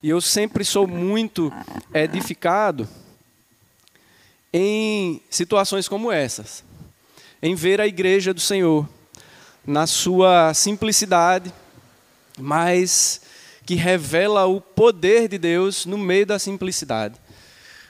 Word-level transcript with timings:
E 0.00 0.10
eu 0.10 0.20
sempre 0.20 0.64
sou 0.64 0.86
muito 0.86 1.52
edificado 1.92 2.88
em 4.52 5.20
situações 5.28 5.88
como 5.88 6.12
essas, 6.12 6.62
em 7.42 7.56
ver 7.56 7.80
a 7.80 7.86
igreja 7.86 8.32
do 8.32 8.38
Senhor 8.38 8.88
na 9.66 9.88
sua 9.88 10.54
simplicidade, 10.54 11.52
mas 12.38 13.22
que 13.66 13.74
revela 13.74 14.46
o 14.46 14.60
poder 14.60 15.26
de 15.26 15.36
Deus 15.36 15.84
no 15.84 15.98
meio 15.98 16.24
da 16.24 16.38
simplicidade, 16.38 17.16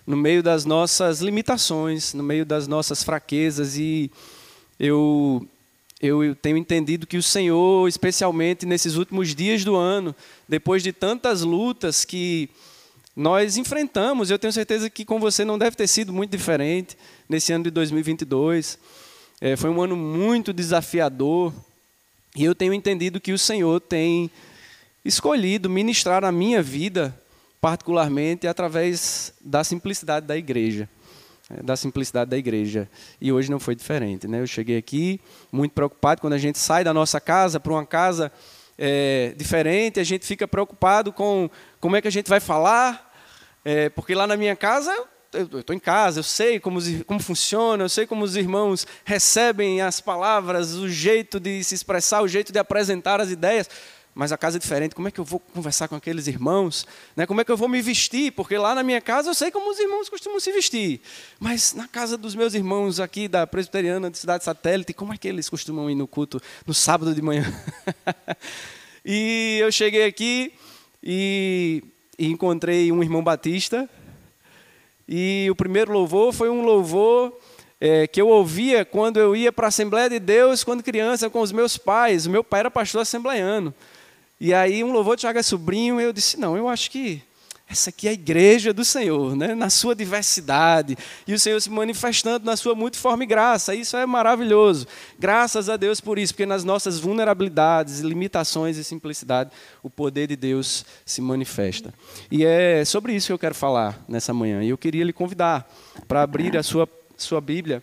no 0.06 0.16
meio 0.16 0.42
das 0.42 0.64
nossas 0.64 1.20
limitações, 1.20 2.14
no 2.14 2.22
meio 2.22 2.46
das 2.46 2.66
nossas 2.66 3.04
fraquezas. 3.04 3.76
E 3.76 4.10
eu 4.80 5.46
eu 6.00 6.34
tenho 6.34 6.56
entendido 6.56 7.06
que 7.06 7.16
o 7.16 7.22
Senhor, 7.22 7.88
especialmente 7.88 8.64
nesses 8.64 8.94
últimos 8.94 9.34
dias 9.34 9.64
do 9.64 9.74
ano, 9.74 10.14
depois 10.48 10.82
de 10.82 10.92
tantas 10.92 11.42
lutas 11.42 12.04
que 12.04 12.48
nós 13.16 13.56
enfrentamos, 13.56 14.30
eu 14.30 14.38
tenho 14.38 14.52
certeza 14.52 14.88
que 14.88 15.04
com 15.04 15.18
você 15.18 15.44
não 15.44 15.58
deve 15.58 15.74
ter 15.74 15.88
sido 15.88 16.12
muito 16.12 16.30
diferente 16.30 16.96
nesse 17.28 17.52
ano 17.52 17.64
de 17.64 17.70
2022. 17.70 18.78
É, 19.40 19.56
foi 19.56 19.70
um 19.70 19.82
ano 19.82 19.96
muito 19.96 20.52
desafiador 20.52 21.52
e 22.36 22.44
eu 22.44 22.54
tenho 22.54 22.72
entendido 22.72 23.20
que 23.20 23.32
o 23.32 23.38
Senhor 23.38 23.80
tem 23.80 24.30
escolhido 25.04 25.68
ministrar 25.68 26.24
a 26.24 26.30
minha 26.30 26.62
vida, 26.62 27.20
particularmente 27.60 28.46
através 28.46 29.32
da 29.40 29.64
simplicidade 29.64 30.26
da 30.26 30.36
igreja. 30.36 30.88
É, 31.50 31.62
da 31.62 31.76
simplicidade 31.76 32.30
da 32.30 32.36
igreja. 32.36 32.88
E 33.18 33.32
hoje 33.32 33.50
não 33.50 33.58
foi 33.58 33.74
diferente. 33.74 34.28
Né? 34.28 34.40
Eu 34.40 34.46
cheguei 34.46 34.76
aqui 34.76 35.18
muito 35.50 35.72
preocupado 35.72 36.20
quando 36.20 36.34
a 36.34 36.38
gente 36.38 36.58
sai 36.58 36.84
da 36.84 36.92
nossa 36.92 37.18
casa 37.20 37.58
para 37.58 37.72
uma 37.72 37.86
casa 37.86 38.30
é, 38.76 39.34
diferente, 39.36 39.98
a 39.98 40.04
gente 40.04 40.24
fica 40.24 40.46
preocupado 40.46 41.12
com 41.12 41.50
como 41.80 41.96
é 41.96 42.02
que 42.02 42.06
a 42.06 42.12
gente 42.12 42.28
vai 42.28 42.38
falar, 42.38 43.12
é, 43.64 43.88
porque 43.88 44.14
lá 44.14 44.26
na 44.26 44.36
minha 44.36 44.54
casa 44.54 44.94
eu 45.32 45.60
estou 45.60 45.74
em 45.76 45.78
casa, 45.78 46.20
eu 46.20 46.22
sei 46.22 46.58
como, 46.58 46.80
como 47.04 47.20
funciona, 47.20 47.84
eu 47.84 47.88
sei 47.88 48.06
como 48.06 48.24
os 48.24 48.36
irmãos 48.36 48.86
recebem 49.04 49.82
as 49.82 50.00
palavras, 50.00 50.74
o 50.74 50.88
jeito 50.88 51.38
de 51.38 51.62
se 51.64 51.74
expressar, 51.74 52.22
o 52.22 52.28
jeito 52.28 52.52
de 52.52 52.58
apresentar 52.58 53.20
as 53.20 53.30
ideias 53.30 53.68
mas 54.18 54.32
a 54.32 54.36
casa 54.36 54.56
é 54.56 54.58
diferente. 54.58 54.96
Como 54.96 55.06
é 55.06 55.12
que 55.12 55.20
eu 55.20 55.24
vou 55.24 55.38
conversar 55.38 55.86
com 55.86 55.94
aqueles 55.94 56.26
irmãos? 56.26 56.84
Né? 57.14 57.24
Como 57.24 57.40
é 57.40 57.44
que 57.44 57.52
eu 57.52 57.56
vou 57.56 57.68
me 57.68 57.80
vestir? 57.80 58.32
Porque 58.32 58.58
lá 58.58 58.74
na 58.74 58.82
minha 58.82 59.00
casa 59.00 59.30
eu 59.30 59.34
sei 59.34 59.48
como 59.48 59.70
os 59.70 59.78
irmãos 59.78 60.08
costumam 60.08 60.40
se 60.40 60.50
vestir. 60.50 61.00
Mas 61.38 61.72
na 61.72 61.86
casa 61.86 62.18
dos 62.18 62.34
meus 62.34 62.52
irmãos 62.52 62.98
aqui 62.98 63.28
da 63.28 63.46
Presbiteriana 63.46 64.10
de 64.10 64.18
Cidade 64.18 64.42
Satélite, 64.42 64.92
como 64.92 65.12
é 65.12 65.16
que 65.16 65.28
eles 65.28 65.48
costumam 65.48 65.88
ir 65.88 65.94
no 65.94 66.08
culto 66.08 66.42
no 66.66 66.74
sábado 66.74 67.14
de 67.14 67.22
manhã? 67.22 67.44
e 69.06 69.60
eu 69.62 69.70
cheguei 69.70 70.04
aqui 70.04 70.52
e, 71.00 71.84
e 72.18 72.26
encontrei 72.26 72.90
um 72.90 73.04
irmão 73.04 73.22
batista. 73.22 73.88
E 75.08 75.46
o 75.48 75.54
primeiro 75.54 75.92
louvor 75.92 76.32
foi 76.32 76.50
um 76.50 76.62
louvor 76.62 77.38
é, 77.80 78.08
que 78.08 78.20
eu 78.20 78.26
ouvia 78.26 78.84
quando 78.84 79.20
eu 79.20 79.36
ia 79.36 79.52
para 79.52 79.66
a 79.66 79.68
Assembleia 79.68 80.10
de 80.10 80.18
Deus, 80.18 80.64
quando 80.64 80.82
criança, 80.82 81.30
com 81.30 81.40
os 81.40 81.52
meus 81.52 81.78
pais. 81.78 82.26
O 82.26 82.30
meu 82.30 82.42
pai 82.42 82.58
era 82.58 82.68
pastor 82.68 83.02
assembleiano. 83.02 83.72
E 84.40 84.54
aí 84.54 84.84
um 84.84 84.92
louvor 84.92 85.16
de 85.16 85.22
Chagas 85.22 85.46
Sobrinho, 85.46 86.00
eu 86.00 86.12
disse, 86.12 86.38
não, 86.38 86.56
eu 86.56 86.68
acho 86.68 86.90
que 86.90 87.22
essa 87.70 87.90
aqui 87.90 88.06
é 88.06 88.10
a 88.10 88.14
igreja 88.14 88.72
do 88.72 88.82
Senhor, 88.82 89.36
né? 89.36 89.54
na 89.54 89.68
sua 89.68 89.94
diversidade, 89.94 90.96
e 91.26 91.34
o 91.34 91.38
Senhor 91.38 91.60
se 91.60 91.68
manifestando 91.68 92.46
na 92.46 92.56
sua 92.56 92.74
multiforme 92.74 93.26
graça, 93.26 93.74
isso 93.74 93.94
é 93.94 94.06
maravilhoso. 94.06 94.86
Graças 95.18 95.68
a 95.68 95.76
Deus 95.76 96.00
por 96.00 96.18
isso, 96.18 96.32
porque 96.32 96.46
nas 96.46 96.64
nossas 96.64 96.98
vulnerabilidades, 96.98 98.00
limitações 98.00 98.78
e 98.78 98.84
simplicidade, 98.84 99.50
o 99.82 99.90
poder 99.90 100.28
de 100.28 100.34
Deus 100.34 100.86
se 101.04 101.20
manifesta. 101.20 101.92
E 102.30 102.42
é 102.42 102.86
sobre 102.86 103.14
isso 103.14 103.26
que 103.26 103.32
eu 103.34 103.38
quero 103.38 103.54
falar 103.54 104.02
nessa 104.08 104.32
manhã, 104.32 104.62
e 104.64 104.70
eu 104.70 104.78
queria 104.78 105.04
lhe 105.04 105.12
convidar 105.12 105.70
para 106.06 106.22
abrir 106.22 106.56
a 106.56 106.62
sua, 106.62 106.88
sua 107.18 107.40
Bíblia 107.40 107.82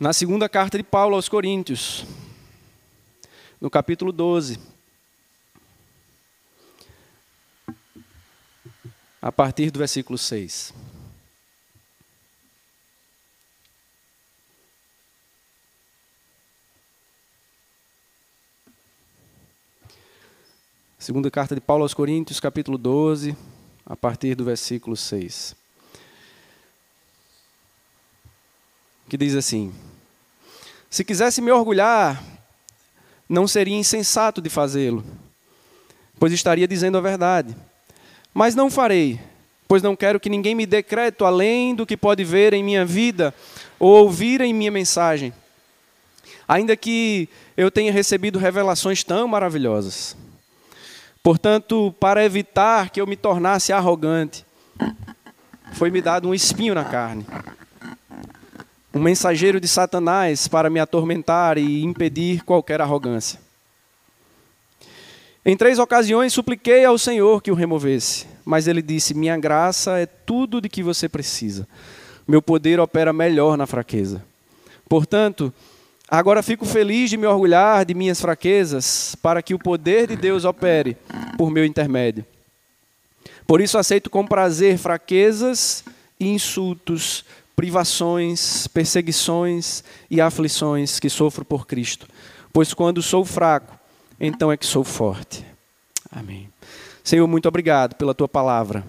na 0.00 0.14
segunda 0.14 0.48
carta 0.48 0.78
de 0.78 0.84
Paulo 0.84 1.16
aos 1.16 1.28
Coríntios, 1.28 2.06
no 3.60 3.68
capítulo 3.68 4.10
12. 4.10 4.71
A 9.22 9.30
partir 9.30 9.70
do 9.70 9.78
versículo 9.78 10.18
6. 10.18 10.74
Segunda 20.98 21.30
carta 21.30 21.54
de 21.54 21.60
Paulo 21.60 21.84
aos 21.84 21.94
Coríntios, 21.94 22.40
capítulo 22.40 22.76
12, 22.76 23.36
a 23.86 23.96
partir 23.96 24.34
do 24.34 24.44
versículo 24.44 24.96
6. 24.96 25.54
Que 29.08 29.16
diz 29.16 29.36
assim: 29.36 29.72
Se 30.90 31.04
quisesse 31.04 31.40
me 31.40 31.52
orgulhar, 31.52 32.20
não 33.28 33.46
seria 33.46 33.76
insensato 33.76 34.42
de 34.42 34.50
fazê-lo, 34.50 35.04
pois 36.18 36.32
estaria 36.32 36.66
dizendo 36.66 36.98
a 36.98 37.00
verdade. 37.00 37.56
Mas 38.34 38.54
não 38.54 38.70
farei, 38.70 39.20
pois 39.68 39.82
não 39.82 39.94
quero 39.94 40.18
que 40.18 40.30
ninguém 40.30 40.54
me 40.54 40.66
dê 40.66 40.82
crédito 40.82 41.24
além 41.24 41.74
do 41.74 41.86
que 41.86 41.96
pode 41.96 42.24
ver 42.24 42.54
em 42.54 42.62
minha 42.62 42.84
vida 42.84 43.34
ou 43.78 43.90
ouvir 44.04 44.40
em 44.40 44.54
minha 44.54 44.70
mensagem. 44.70 45.32
Ainda 46.48 46.76
que 46.76 47.28
eu 47.56 47.70
tenha 47.70 47.92
recebido 47.92 48.38
revelações 48.38 49.04
tão 49.04 49.28
maravilhosas. 49.28 50.16
Portanto, 51.22 51.94
para 52.00 52.24
evitar 52.24 52.90
que 52.90 53.00
eu 53.00 53.06
me 53.06 53.16
tornasse 53.16 53.72
arrogante, 53.72 54.44
foi-me 55.74 56.02
dado 56.02 56.28
um 56.28 56.34
espinho 56.34 56.74
na 56.74 56.84
carne. 56.84 57.24
Um 58.92 59.00
mensageiro 59.00 59.60
de 59.60 59.68
Satanás 59.68 60.48
para 60.48 60.68
me 60.68 60.80
atormentar 60.80 61.58
e 61.58 61.82
impedir 61.82 62.42
qualquer 62.44 62.80
arrogância. 62.80 63.40
Em 65.44 65.56
três 65.56 65.80
ocasiões 65.80 66.32
supliquei 66.32 66.84
ao 66.84 66.96
Senhor 66.96 67.42
que 67.42 67.50
o 67.50 67.54
removesse, 67.54 68.26
mas 68.44 68.68
ele 68.68 68.80
disse: 68.80 69.12
Minha 69.12 69.36
graça 69.36 69.98
é 69.98 70.06
tudo 70.06 70.60
de 70.60 70.68
que 70.68 70.84
você 70.84 71.08
precisa. 71.08 71.66
Meu 72.28 72.40
poder 72.40 72.78
opera 72.78 73.12
melhor 73.12 73.56
na 73.56 73.66
fraqueza. 73.66 74.24
Portanto, 74.88 75.52
agora 76.08 76.44
fico 76.44 76.64
feliz 76.64 77.10
de 77.10 77.16
me 77.16 77.26
orgulhar 77.26 77.84
de 77.84 77.92
minhas 77.92 78.20
fraquezas, 78.20 79.16
para 79.20 79.42
que 79.42 79.52
o 79.52 79.58
poder 79.58 80.06
de 80.06 80.14
Deus 80.14 80.44
opere 80.44 80.96
por 81.36 81.50
meu 81.50 81.64
intermédio. 81.64 82.24
Por 83.44 83.60
isso 83.60 83.76
aceito 83.76 84.08
com 84.08 84.24
prazer 84.24 84.78
fraquezas 84.78 85.84
e 86.20 86.28
insultos, 86.28 87.24
privações, 87.56 88.68
perseguições 88.68 89.82
e 90.08 90.20
aflições 90.20 91.00
que 91.00 91.10
sofro 91.10 91.44
por 91.44 91.66
Cristo. 91.66 92.06
Pois 92.52 92.72
quando 92.72 93.02
sou 93.02 93.24
fraco, 93.24 93.81
então 94.24 94.52
é 94.52 94.56
que 94.56 94.64
sou 94.64 94.84
forte. 94.84 95.44
Amém. 96.10 96.48
Senhor, 97.02 97.26
muito 97.26 97.48
obrigado 97.48 97.96
pela 97.96 98.14
tua 98.14 98.28
palavra, 98.28 98.86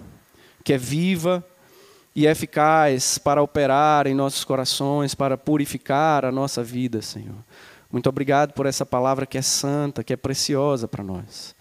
que 0.62 0.72
é 0.72 0.78
viva 0.78 1.44
e 2.14 2.26
eficaz 2.26 3.18
para 3.18 3.42
operar 3.42 4.06
em 4.06 4.14
nossos 4.14 4.44
corações, 4.44 5.12
para 5.12 5.36
purificar 5.36 6.24
a 6.24 6.30
nossa 6.30 6.62
vida, 6.62 7.02
Senhor. 7.02 7.34
Muito 7.90 8.08
obrigado 8.08 8.52
por 8.52 8.66
essa 8.66 8.86
palavra 8.86 9.26
que 9.26 9.36
é 9.36 9.42
santa, 9.42 10.04
que 10.04 10.12
é 10.12 10.16
preciosa 10.16 10.86
para 10.86 11.02
nós. 11.02 11.52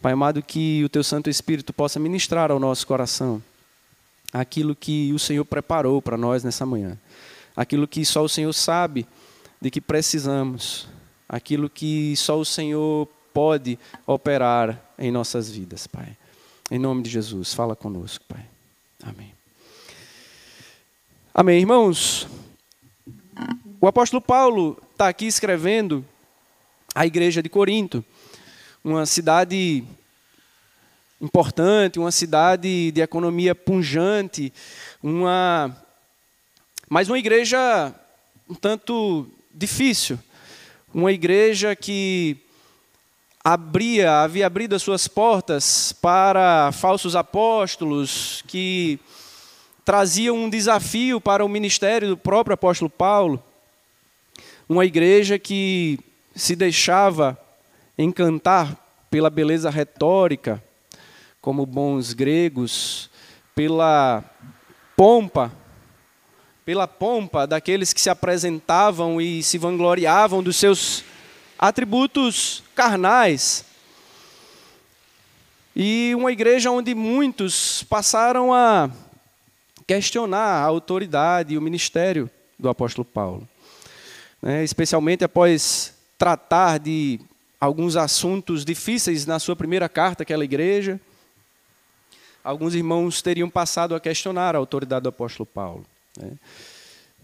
Pai 0.00 0.12
amado, 0.14 0.42
que 0.42 0.82
o 0.82 0.88
teu 0.88 1.04
Santo 1.04 1.28
Espírito 1.28 1.74
possa 1.74 2.00
ministrar 2.00 2.50
ao 2.50 2.58
nosso 2.58 2.86
coração 2.86 3.42
aquilo 4.32 4.74
que 4.74 5.12
o 5.12 5.18
Senhor 5.18 5.44
preparou 5.44 6.00
para 6.00 6.16
nós 6.16 6.42
nessa 6.42 6.64
manhã, 6.64 6.98
aquilo 7.54 7.86
que 7.86 8.04
só 8.06 8.22
o 8.22 8.28
Senhor 8.28 8.52
sabe 8.54 9.06
de 9.60 9.70
que 9.70 9.80
precisamos, 9.80 10.88
aquilo 11.28 11.68
que 11.68 12.14
só 12.16 12.38
o 12.38 12.44
Senhor 12.44 13.08
pode 13.38 13.78
operar 14.04 14.82
em 14.98 15.12
nossas 15.12 15.48
vidas, 15.48 15.86
Pai. 15.86 16.08
Em 16.68 16.76
nome 16.76 17.04
de 17.04 17.10
Jesus, 17.10 17.54
fala 17.54 17.76
conosco, 17.76 18.24
Pai. 18.26 18.44
Amém. 19.00 19.32
Amém, 21.32 21.60
irmãos. 21.60 22.26
O 23.80 23.86
apóstolo 23.86 24.20
Paulo 24.20 24.76
está 24.90 25.06
aqui 25.06 25.26
escrevendo 25.26 26.04
à 26.92 27.06
igreja 27.06 27.40
de 27.40 27.48
Corinto, 27.48 28.04
uma 28.82 29.06
cidade 29.06 29.84
importante, 31.20 32.00
uma 32.00 32.10
cidade 32.10 32.90
de 32.90 33.00
economia 33.00 33.54
punjante, 33.54 34.52
uma 35.00 35.80
mas 36.88 37.08
uma 37.08 37.20
igreja 37.20 37.94
um 38.50 38.54
tanto 38.56 39.28
difícil, 39.54 40.18
uma 40.92 41.12
igreja 41.12 41.76
que 41.76 42.47
abria, 43.50 44.12
havia 44.20 44.46
abrido 44.46 44.76
as 44.76 44.82
suas 44.82 45.08
portas 45.08 45.90
para 45.90 46.70
falsos 46.70 47.16
apóstolos 47.16 48.44
que 48.46 49.00
traziam 49.86 50.36
um 50.36 50.50
desafio 50.50 51.18
para 51.18 51.42
o 51.42 51.48
ministério 51.48 52.08
do 52.08 52.16
próprio 52.16 52.52
apóstolo 52.52 52.90
Paulo. 52.90 53.42
Uma 54.68 54.84
igreja 54.84 55.38
que 55.38 55.98
se 56.34 56.54
deixava 56.54 57.38
encantar 57.96 58.76
pela 59.10 59.30
beleza 59.30 59.70
retórica, 59.70 60.62
como 61.40 61.64
bons 61.64 62.12
gregos, 62.12 63.08
pela 63.54 64.22
pompa, 64.94 65.50
pela 66.66 66.86
pompa 66.86 67.46
daqueles 67.46 67.94
que 67.94 68.00
se 68.02 68.10
apresentavam 68.10 69.18
e 69.18 69.42
se 69.42 69.56
vangloriavam 69.56 70.42
dos 70.42 70.56
seus 70.56 71.02
atributos 71.58 72.62
carnais. 72.74 73.64
E 75.74 76.12
uma 76.14 76.30
igreja 76.30 76.70
onde 76.70 76.94
muitos 76.94 77.82
passaram 77.84 78.52
a 78.52 78.90
questionar 79.86 80.62
a 80.62 80.64
autoridade 80.64 81.54
e 81.54 81.58
o 81.58 81.62
ministério 81.62 82.30
do 82.58 82.68
apóstolo 82.68 83.04
Paulo. 83.04 83.48
Né? 84.42 84.62
Especialmente 84.62 85.24
após 85.24 85.94
tratar 86.16 86.78
de 86.78 87.20
alguns 87.60 87.96
assuntos 87.96 88.64
difíceis 88.64 89.26
na 89.26 89.38
sua 89.38 89.56
primeira 89.56 89.88
carta 89.88 90.22
àquela 90.22 90.44
igreja, 90.44 91.00
alguns 92.42 92.74
irmãos 92.74 93.20
teriam 93.22 93.50
passado 93.50 93.94
a 93.94 94.00
questionar 94.00 94.54
a 94.54 94.58
autoridade 94.58 95.04
do 95.04 95.08
apóstolo 95.08 95.46
Paulo. 95.46 95.84
Né? 96.16 96.32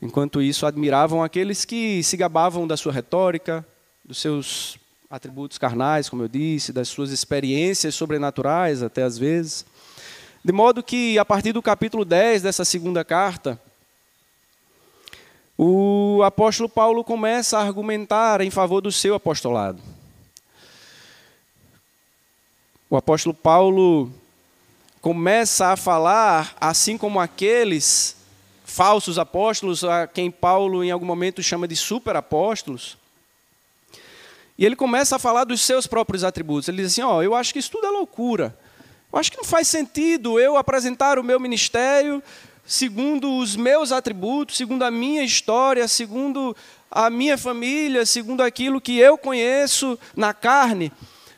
Enquanto 0.02 0.42
isso, 0.42 0.66
admiravam 0.66 1.22
aqueles 1.22 1.64
que 1.64 2.02
se 2.02 2.16
gabavam 2.16 2.66
da 2.66 2.76
sua 2.76 2.92
retórica, 2.92 3.66
dos 4.04 4.18
seus 4.18 4.78
atributos 5.08 5.56
carnais, 5.56 6.08
como 6.08 6.22
eu 6.22 6.28
disse, 6.28 6.72
das 6.72 6.88
suas 6.88 7.10
experiências 7.10 7.94
sobrenaturais, 7.94 8.82
até 8.82 9.02
às 9.02 9.16
vezes. 9.16 9.64
De 10.44 10.52
modo 10.52 10.82
que, 10.82 11.18
a 11.18 11.24
partir 11.24 11.52
do 11.52 11.62
capítulo 11.62 12.04
10 12.04 12.42
dessa 12.42 12.64
segunda 12.64 13.04
carta, 13.04 13.58
o 15.56 16.20
apóstolo 16.22 16.68
Paulo 16.68 17.02
começa 17.02 17.56
a 17.56 17.62
argumentar 17.62 18.40
em 18.40 18.50
favor 18.50 18.80
do 18.80 18.92
seu 18.92 19.14
apostolado. 19.14 19.80
O 22.90 22.96
apóstolo 22.96 23.34
Paulo 23.34 24.12
começa 25.00 25.68
a 25.68 25.76
falar, 25.76 26.54
assim 26.60 26.98
como 26.98 27.20
aqueles 27.20 28.16
falsos 28.64 29.18
apóstolos, 29.18 29.84
a 29.84 30.06
quem 30.06 30.30
Paulo 30.30 30.82
em 30.82 30.90
algum 30.90 31.06
momento 31.06 31.42
chama 31.42 31.68
de 31.68 31.76
superapóstolos, 31.76 32.98
e 34.56 34.64
ele 34.64 34.76
começa 34.76 35.16
a 35.16 35.18
falar 35.18 35.44
dos 35.44 35.60
seus 35.60 35.86
próprios 35.86 36.22
atributos. 36.22 36.68
Ele 36.68 36.82
diz 36.82 36.92
assim: 36.92 37.02
Ó, 37.02 37.16
oh, 37.16 37.22
eu 37.22 37.34
acho 37.34 37.52
que 37.52 37.58
isso 37.58 37.70
tudo 37.70 37.86
é 37.86 37.90
loucura. 37.90 38.56
Eu 39.12 39.18
acho 39.18 39.30
que 39.30 39.36
não 39.36 39.44
faz 39.44 39.68
sentido 39.68 40.40
eu 40.40 40.56
apresentar 40.56 41.18
o 41.18 41.24
meu 41.24 41.38
ministério 41.38 42.22
segundo 42.66 43.38
os 43.38 43.56
meus 43.56 43.92
atributos, 43.92 44.56
segundo 44.56 44.82
a 44.82 44.90
minha 44.90 45.22
história, 45.22 45.86
segundo 45.86 46.56
a 46.90 47.10
minha 47.10 47.36
família, 47.36 48.06
segundo 48.06 48.42
aquilo 48.42 48.80
que 48.80 48.98
eu 48.98 49.18
conheço 49.18 49.98
na 50.16 50.32
carne. 50.32 50.92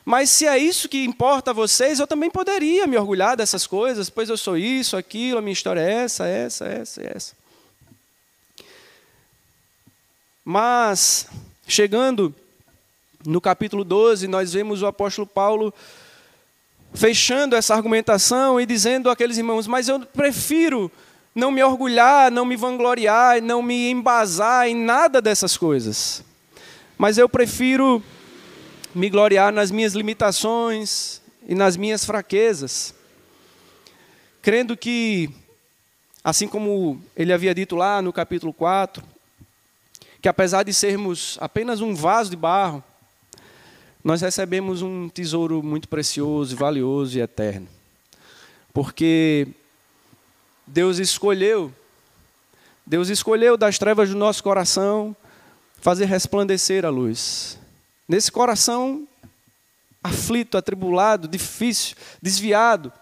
Mas 0.05 0.29
se 0.29 0.47
é 0.47 0.57
isso 0.57 0.87
que 0.87 1.03
importa 1.03 1.51
a 1.51 1.53
vocês, 1.53 1.99
eu 1.99 2.07
também 2.07 2.29
poderia 2.29 2.87
me 2.87 2.97
orgulhar 2.97 3.35
dessas 3.35 3.67
coisas, 3.67 4.09
pois 4.09 4.29
eu 4.29 4.37
sou 4.37 4.57
isso, 4.57 4.95
aquilo, 4.95 5.39
a 5.39 5.41
minha 5.41 5.51
história 5.51 5.81
é 5.81 6.03
essa, 6.03 6.25
essa, 6.25 6.65
essa, 6.65 7.01
essa. 7.03 7.33
Mas, 10.45 11.27
chegando 11.67 12.33
no 13.27 13.41
capítulo 13.41 13.83
12, 13.83 14.25
nós 14.25 14.53
vemos 14.53 14.81
o 14.81 14.87
apóstolo 14.87 15.27
Paulo 15.27 15.73
fechando 16.93 17.57
essa 17.57 17.75
argumentação 17.75 18.57
e 18.57 18.65
dizendo 18.65 19.09
àqueles 19.09 19.37
irmãos: 19.37 19.67
Mas 19.67 19.89
eu 19.89 19.99
prefiro 19.99 20.89
não 21.35 21.51
me 21.51 21.61
orgulhar, 21.61 22.31
não 22.31 22.45
me 22.45 22.55
vangloriar, 22.55 23.41
não 23.41 23.61
me 23.61 23.89
embasar 23.89 24.69
em 24.69 24.75
nada 24.75 25.21
dessas 25.21 25.57
coisas. 25.57 26.23
Mas 26.97 27.17
eu 27.17 27.27
prefiro 27.27 28.01
me 28.95 29.09
gloriar 29.09 29.51
nas 29.51 29.71
minhas 29.71 29.93
limitações 29.93 31.21
e 31.45 31.53
nas 31.53 31.75
minhas 31.75 32.05
fraquezas, 32.05 32.95
crendo 34.41 34.77
que, 34.77 35.29
assim 36.23 36.47
como 36.47 37.01
ele 37.13 37.33
havia 37.33 37.53
dito 37.53 37.75
lá 37.75 38.01
no 38.01 38.13
capítulo 38.13 38.53
4, 38.53 39.03
que 40.21 40.29
apesar 40.29 40.63
de 40.63 40.73
sermos 40.73 41.37
apenas 41.41 41.81
um 41.81 41.93
vaso 41.93 42.29
de 42.29 42.37
barro, 42.37 42.81
nós 44.07 44.21
recebemos 44.21 44.81
um 44.81 45.09
tesouro 45.09 45.61
muito 45.61 45.89
precioso, 45.89 46.55
valioso 46.55 47.17
e 47.17 47.21
eterno. 47.21 47.67
Porque 48.71 49.49
Deus 50.65 50.97
escolheu, 50.97 51.73
Deus 52.85 53.09
escolheu 53.09 53.57
das 53.57 53.77
trevas 53.77 54.09
do 54.09 54.15
nosso 54.15 54.41
coração 54.41 55.13
fazer 55.81 56.05
resplandecer 56.05 56.85
a 56.85 56.89
luz. 56.89 57.59
Nesse 58.07 58.31
coração 58.31 59.05
aflito, 60.01 60.57
atribulado, 60.57 61.27
difícil, 61.27 61.97
desviado, 62.21 62.93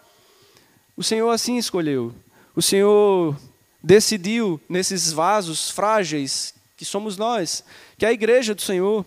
o 0.96 1.04
Senhor 1.04 1.30
assim 1.30 1.56
escolheu. 1.56 2.12
O 2.52 2.60
Senhor 2.60 3.38
decidiu 3.80 4.60
nesses 4.68 5.12
vasos 5.12 5.70
frágeis 5.70 6.52
que 6.76 6.84
somos 6.84 7.16
nós, 7.16 7.62
que 7.96 8.04
é 8.04 8.08
a 8.08 8.12
igreja 8.12 8.56
do 8.56 8.62
Senhor, 8.62 9.06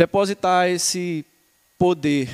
depositar 0.00 0.66
esse 0.70 1.26
poder, 1.78 2.30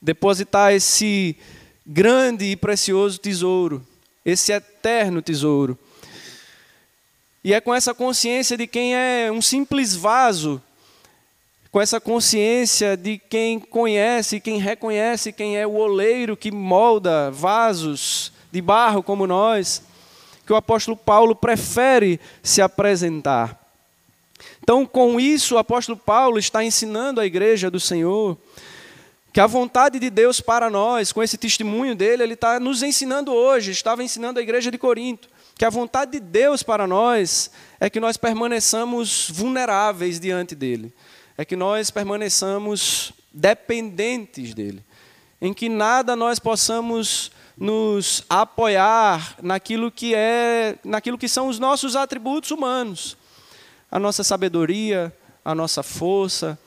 depositar 0.00 0.72
esse 0.72 1.36
grande 1.84 2.44
e 2.44 2.54
precioso 2.54 3.18
tesouro, 3.18 3.84
esse 4.24 4.52
eterno 4.52 5.20
tesouro. 5.20 5.76
E 7.42 7.52
é 7.52 7.60
com 7.60 7.74
essa 7.74 7.92
consciência 7.92 8.56
de 8.56 8.68
quem 8.68 8.94
é 8.94 9.28
um 9.32 9.42
simples 9.42 9.96
vaso, 9.96 10.62
com 11.72 11.80
essa 11.80 12.00
consciência 12.00 12.96
de 12.96 13.18
quem 13.18 13.58
conhece, 13.58 14.38
quem 14.38 14.60
reconhece 14.60 15.32
quem 15.32 15.56
é 15.56 15.66
o 15.66 15.74
oleiro 15.74 16.36
que 16.36 16.52
molda 16.52 17.28
vasos 17.32 18.32
de 18.52 18.62
barro 18.62 19.02
como 19.02 19.26
nós, 19.26 19.82
que 20.46 20.52
o 20.52 20.56
apóstolo 20.56 20.96
Paulo 20.96 21.34
prefere 21.34 22.20
se 22.40 22.62
apresentar. 22.62 23.65
Então, 24.66 24.84
com 24.84 25.20
isso, 25.20 25.54
o 25.54 25.58
apóstolo 25.58 25.96
Paulo 25.96 26.40
está 26.40 26.64
ensinando 26.64 27.20
à 27.20 27.24
igreja 27.24 27.70
do 27.70 27.78
Senhor 27.78 28.36
que 29.32 29.38
a 29.38 29.46
vontade 29.46 30.00
de 30.00 30.10
Deus 30.10 30.40
para 30.40 30.68
nós, 30.68 31.12
com 31.12 31.22
esse 31.22 31.38
testemunho 31.38 31.94
dele, 31.94 32.24
ele 32.24 32.34
está 32.34 32.58
nos 32.58 32.82
ensinando 32.82 33.32
hoje, 33.32 33.70
estava 33.70 34.02
ensinando 34.02 34.40
a 34.40 34.42
igreja 34.42 34.68
de 34.68 34.76
Corinto, 34.76 35.28
que 35.54 35.64
a 35.64 35.70
vontade 35.70 36.10
de 36.10 36.18
Deus 36.18 36.64
para 36.64 36.84
nós 36.84 37.48
é 37.78 37.88
que 37.88 38.00
nós 38.00 38.16
permaneçamos 38.16 39.30
vulneráveis 39.32 40.18
diante 40.18 40.56
dele, 40.56 40.92
é 41.38 41.44
que 41.44 41.54
nós 41.54 41.88
permaneçamos 41.92 43.12
dependentes 43.32 44.52
dele, 44.52 44.82
em 45.40 45.54
que 45.54 45.68
nada 45.68 46.16
nós 46.16 46.40
possamos 46.40 47.30
nos 47.56 48.24
apoiar 48.28 49.36
naquilo 49.40 49.92
que 49.92 50.12
é, 50.12 50.76
naquilo 50.82 51.16
que 51.16 51.28
são 51.28 51.46
os 51.46 51.60
nossos 51.60 51.94
atributos 51.94 52.50
humanos 52.50 53.16
a 53.90 53.98
nossa 53.98 54.24
sabedoria, 54.24 55.14
a 55.44 55.54
nossa 55.54 55.82
força, 55.82 56.58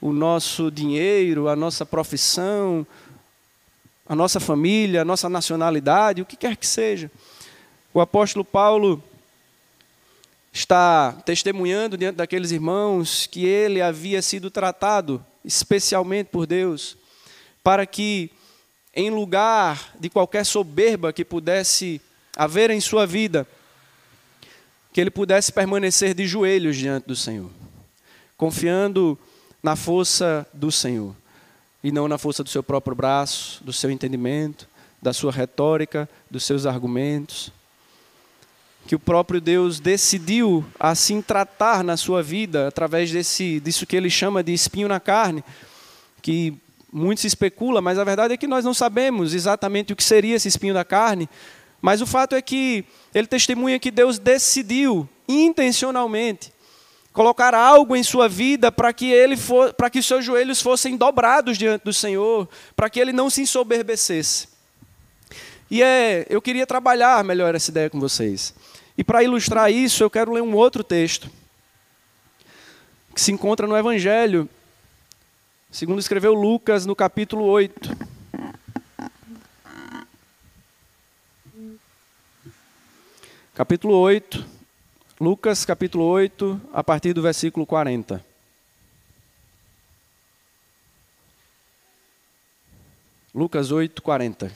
o 0.00 0.12
nosso 0.12 0.70
dinheiro, 0.70 1.48
a 1.48 1.56
nossa 1.56 1.86
profissão, 1.86 2.86
a 4.06 4.14
nossa 4.14 4.38
família, 4.38 5.02
a 5.02 5.04
nossa 5.04 5.28
nacionalidade, 5.28 6.20
o 6.20 6.26
que 6.26 6.36
quer 6.36 6.56
que 6.56 6.66
seja. 6.66 7.10
O 7.92 8.00
apóstolo 8.00 8.44
Paulo 8.44 9.02
está 10.52 11.12
testemunhando 11.24 11.96
diante 11.96 12.16
daqueles 12.16 12.50
irmãos 12.50 13.26
que 13.26 13.44
ele 13.44 13.80
havia 13.80 14.20
sido 14.20 14.50
tratado 14.50 15.24
especialmente 15.44 16.28
por 16.28 16.46
Deus, 16.46 16.96
para 17.62 17.84
que, 17.86 18.30
em 18.94 19.10
lugar 19.10 19.94
de 19.98 20.08
qualquer 20.08 20.44
soberba 20.44 21.12
que 21.12 21.24
pudesse 21.24 22.00
haver 22.36 22.70
em 22.70 22.80
sua 22.80 23.06
vida, 23.06 23.46
que 24.94 25.00
ele 25.00 25.10
pudesse 25.10 25.52
permanecer 25.52 26.14
de 26.14 26.24
joelhos 26.24 26.76
diante 26.76 27.08
do 27.08 27.16
Senhor, 27.16 27.50
confiando 28.36 29.18
na 29.60 29.74
força 29.74 30.46
do 30.54 30.70
Senhor 30.70 31.16
e 31.82 31.90
não 31.90 32.06
na 32.06 32.16
força 32.16 32.44
do 32.44 32.48
seu 32.48 32.62
próprio 32.62 32.94
braço, 32.94 33.62
do 33.64 33.72
seu 33.72 33.90
entendimento, 33.90 34.68
da 35.02 35.12
sua 35.12 35.32
retórica, 35.32 36.08
dos 36.30 36.44
seus 36.44 36.64
argumentos. 36.64 37.50
Que 38.86 38.94
o 38.94 38.98
próprio 39.00 39.40
Deus 39.40 39.80
decidiu 39.80 40.64
assim 40.78 41.20
tratar 41.20 41.82
na 41.82 41.96
sua 41.96 42.22
vida 42.22 42.68
através 42.68 43.10
desse 43.10 43.58
disso 43.58 43.86
que 43.86 43.96
ele 43.96 44.08
chama 44.08 44.44
de 44.44 44.52
espinho 44.52 44.86
na 44.86 45.00
carne, 45.00 45.42
que 46.22 46.54
muito 46.92 47.20
se 47.20 47.26
especula, 47.26 47.80
mas 47.80 47.98
a 47.98 48.04
verdade 48.04 48.34
é 48.34 48.36
que 48.36 48.46
nós 48.46 48.64
não 48.64 48.72
sabemos 48.72 49.34
exatamente 49.34 49.92
o 49.92 49.96
que 49.96 50.04
seria 50.04 50.36
esse 50.36 50.46
espinho 50.46 50.72
da 50.72 50.84
carne, 50.84 51.28
mas 51.84 52.00
o 52.00 52.06
fato 52.06 52.34
é 52.34 52.40
que 52.40 52.82
ele 53.14 53.26
testemunha 53.26 53.78
que 53.78 53.90
Deus 53.90 54.18
decidiu 54.18 55.06
intencionalmente 55.28 56.50
colocar 57.12 57.54
algo 57.54 57.94
em 57.94 58.02
sua 58.02 58.26
vida 58.26 58.72
para 58.72 58.90
que 58.90 59.12
ele 59.12 59.36
for, 59.36 59.70
para 59.74 59.90
que 59.90 60.00
seus 60.00 60.24
joelhos 60.24 60.62
fossem 60.62 60.96
dobrados 60.96 61.58
diante 61.58 61.84
do 61.84 61.92
Senhor, 61.92 62.48
para 62.74 62.88
que 62.88 62.98
ele 62.98 63.12
não 63.12 63.28
se 63.28 63.42
ensoberbecesse. 63.42 64.48
E 65.70 65.82
é, 65.82 66.24
eu 66.30 66.40
queria 66.40 66.66
trabalhar 66.66 67.22
melhor 67.22 67.54
essa 67.54 67.70
ideia 67.70 67.90
com 67.90 68.00
vocês. 68.00 68.54
E 68.96 69.04
para 69.04 69.22
ilustrar 69.22 69.70
isso, 69.70 70.02
eu 70.02 70.08
quero 70.08 70.32
ler 70.32 70.42
um 70.42 70.54
outro 70.54 70.82
texto 70.82 71.28
que 73.14 73.20
se 73.20 73.30
encontra 73.30 73.66
no 73.66 73.76
Evangelho 73.76 74.48
segundo 75.70 76.00
escreveu 76.00 76.32
Lucas 76.32 76.86
no 76.86 76.96
capítulo 76.96 77.44
8. 77.44 78.03
Capítulo 83.54 83.94
8, 83.94 84.44
Lucas 85.20 85.64
capítulo 85.64 86.02
8, 86.06 86.60
a 86.72 86.82
partir 86.82 87.12
do 87.12 87.22
versículo 87.22 87.64
40. 87.64 88.20
Lucas 93.32 93.70
8, 93.70 94.02
40. 94.02 94.52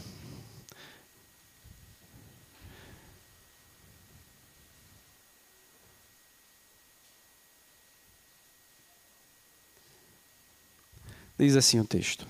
Diz 11.38 11.55
assim 11.55 11.78
o 11.78 11.85
texto: 11.85 12.26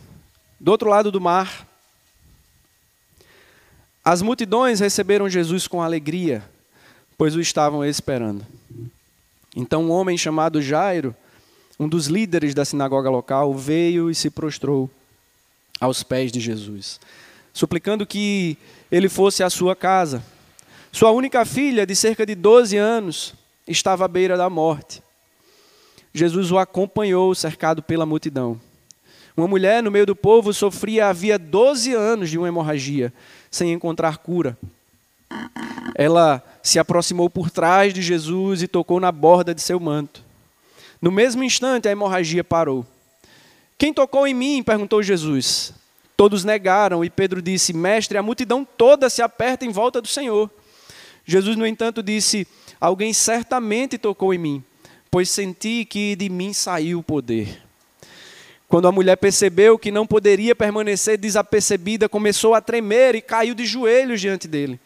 Do 0.61 0.71
outro 0.71 0.91
lado 0.91 1.11
do 1.11 1.19
mar, 1.19 1.67
as 4.05 4.21
multidões 4.21 4.81
receberam 4.81 5.31
Jesus 5.31 5.67
com 5.67 5.81
alegria, 5.81 6.45
pois 7.19 7.35
o 7.35 7.41
estavam 7.41 7.85
esperando. 7.85 8.47
Então 9.57 9.85
um 9.85 9.91
homem 9.91 10.17
chamado 10.17 10.63
Jairo, 10.63 11.15
um 11.79 11.89
dos 11.89 12.07
líderes 12.07 12.55
da 12.55 12.65
sinagoga 12.65 13.11
local, 13.11 13.53
veio 13.53 14.09
e 14.09 14.15
se 14.15 14.31
prostrou 14.31 14.89
aos 15.81 16.05
pés 16.05 16.31
de 16.31 16.39
Jesus, 16.39 17.01
suplicando 17.53 18.07
que 18.07 18.57
ele 18.91 19.09
fosse 19.09 19.43
à 19.43 19.51
sua 19.51 19.75
casa. 19.75 20.25
Sua 20.93 21.11
única 21.11 21.45
filha, 21.45 21.85
de 21.85 21.95
cerca 21.95 22.25
de 22.25 22.35
12 22.35 22.77
anos, 22.77 23.35
estava 23.67 24.05
à 24.05 24.09
beira 24.09 24.37
da 24.37 24.49
morte. 24.49 25.03
Jesus 26.15 26.51
o 26.51 26.59
acompanhou, 26.59 27.35
cercado 27.35 27.83
pela 27.83 28.07
multidão. 28.07 28.61
Uma 29.37 29.47
mulher 29.47 29.83
no 29.83 29.91
meio 29.91 30.07
do 30.07 30.17
povo 30.17 30.53
sofria 30.53 31.09
havia 31.09 31.39
12 31.39 31.95
anos 31.95 32.31
de 32.31 32.39
uma 32.39 32.49
hemorragia, 32.49 33.13
sem 33.51 33.73
encontrar 33.73 34.19
cura. 34.19 34.59
Ela 35.95 36.43
se 36.69 36.79
aproximou 36.79 37.31
por 37.31 37.51
trás 37.51 37.95
de 37.95 38.03
Jesus 38.03 38.63
e 38.63 38.69
tocou 38.69 39.01
na 39.01 39.11
borda 39.11 39.55
de 39.55 39.63
seu 39.63 39.81
manto. 39.81 40.23
No 41.01 41.11
mesmo 41.11 41.43
instante, 41.43 41.89
a 41.89 41.91
hemorragia 41.91 42.45
parou. 42.45 42.85
Quem 43.79 43.93
tocou 43.93 44.27
em 44.27 44.35
mim? 44.35 44.63
perguntou 44.63 45.03
Jesus. 45.03 45.73
Todos 46.17 46.45
negaram 46.45 47.05
e 47.05 47.09
Pedro 47.09 47.41
disse: 47.41 47.73
Mestre, 47.73 48.19
a 48.19 48.23
multidão 48.23 48.67
toda 48.77 49.09
se 49.09 49.23
aperta 49.23 49.65
em 49.65 49.71
volta 49.71 50.03
do 50.03 50.09
Senhor. 50.09 50.51
Jesus, 51.25 51.57
no 51.57 51.67
entanto, 51.67 52.03
disse: 52.03 52.47
Alguém 52.81 53.13
certamente 53.13 53.97
tocou 53.97 54.35
em 54.35 54.39
mim, 54.39 54.65
pois 55.11 55.31
senti 55.31 55.85
que 55.85 56.17
de 56.17 56.29
mim 56.29 56.53
saiu 56.53 56.99
o 56.99 57.03
poder. 57.03 57.63
Quando 58.69 58.89
a 58.89 58.93
mulher 58.93 59.17
percebeu 59.17 59.79
que 59.79 59.91
não 59.91 60.07
poderia 60.07 60.55
permanecer 60.55 61.17
desapercebida, 61.17 62.09
começou 62.09 62.55
a 62.55 62.61
tremer 62.61 63.15
e 63.15 63.23
caiu 63.23 63.55
de 63.55 63.65
joelhos 63.65 64.21
diante 64.21 64.47
dele. 64.47 64.79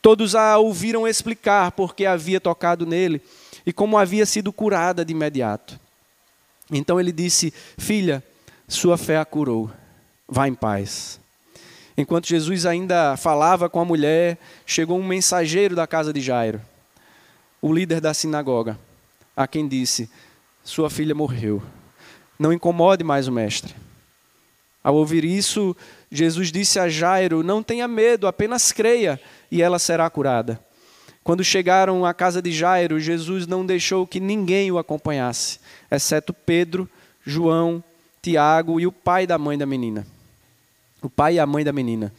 Todos 0.00 0.34
a 0.34 0.58
ouviram 0.58 1.06
explicar 1.06 1.72
por 1.72 1.94
que 1.94 2.06
havia 2.06 2.40
tocado 2.40 2.86
nele 2.86 3.20
e 3.66 3.72
como 3.72 3.98
havia 3.98 4.26
sido 4.26 4.52
curada 4.52 5.04
de 5.04 5.12
imediato. 5.12 5.78
Então 6.70 6.98
ele 6.98 7.12
disse: 7.12 7.52
Filha, 7.76 8.22
sua 8.66 8.96
fé 8.96 9.18
a 9.18 9.24
curou. 9.24 9.70
Vá 10.28 10.48
em 10.48 10.54
paz. 10.54 11.20
Enquanto 11.96 12.26
Jesus 12.26 12.66
ainda 12.66 13.16
falava 13.16 13.68
com 13.68 13.80
a 13.80 13.84
mulher, 13.84 14.38
chegou 14.66 14.98
um 14.98 15.06
mensageiro 15.06 15.76
da 15.76 15.86
casa 15.86 16.12
de 16.12 16.20
Jairo, 16.20 16.60
o 17.62 17.72
líder 17.72 18.00
da 18.00 18.12
sinagoga, 18.12 18.78
a 19.36 19.46
quem 19.46 19.68
disse: 19.68 20.10
Sua 20.64 20.88
filha 20.90 21.14
morreu 21.14 21.62
não 22.38 22.52
incomode 22.52 23.04
mais 23.04 23.28
o 23.28 23.32
mestre. 23.32 23.74
Ao 24.82 24.94
ouvir 24.94 25.24
isso, 25.24 25.74
Jesus 26.10 26.52
disse 26.52 26.78
a 26.78 26.88
Jairo: 26.88 27.42
Não 27.42 27.62
tenha 27.62 27.88
medo, 27.88 28.26
apenas 28.26 28.72
creia 28.72 29.20
e 29.50 29.62
ela 29.62 29.78
será 29.78 30.08
curada. 30.10 30.60
Quando 31.22 31.42
chegaram 31.42 32.04
à 32.04 32.12
casa 32.12 32.42
de 32.42 32.52
Jairo, 32.52 33.00
Jesus 33.00 33.46
não 33.46 33.64
deixou 33.64 34.06
que 34.06 34.20
ninguém 34.20 34.70
o 34.70 34.78
acompanhasse, 34.78 35.58
exceto 35.90 36.32
Pedro, 36.32 36.88
João, 37.24 37.82
Tiago 38.20 38.78
e 38.78 38.86
o 38.86 38.92
pai 38.92 39.26
da 39.26 39.38
mãe 39.38 39.56
da 39.56 39.64
menina. 39.64 40.06
O 41.02 41.08
pai 41.08 41.34
e 41.34 41.40
a 41.40 41.46
mãe 41.46 41.64
da 41.64 41.72
menina. 41.72 42.12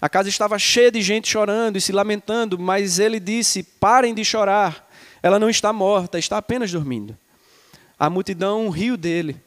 A 0.00 0.08
casa 0.08 0.28
estava 0.28 0.58
cheia 0.58 0.90
de 0.92 1.00
gente 1.00 1.28
chorando 1.28 1.76
e 1.76 1.80
se 1.80 1.92
lamentando, 1.92 2.58
mas 2.58 2.98
ele 2.98 3.18
disse: 3.18 3.62
Parem 3.62 4.14
de 4.14 4.24
chorar. 4.24 4.86
Ela 5.22 5.38
não 5.38 5.48
está 5.48 5.72
morta, 5.72 6.18
está 6.18 6.36
apenas 6.36 6.70
dormindo. 6.70 7.16
A 7.98 8.10
multidão 8.10 8.68
riu 8.68 8.96
dele 8.96 9.40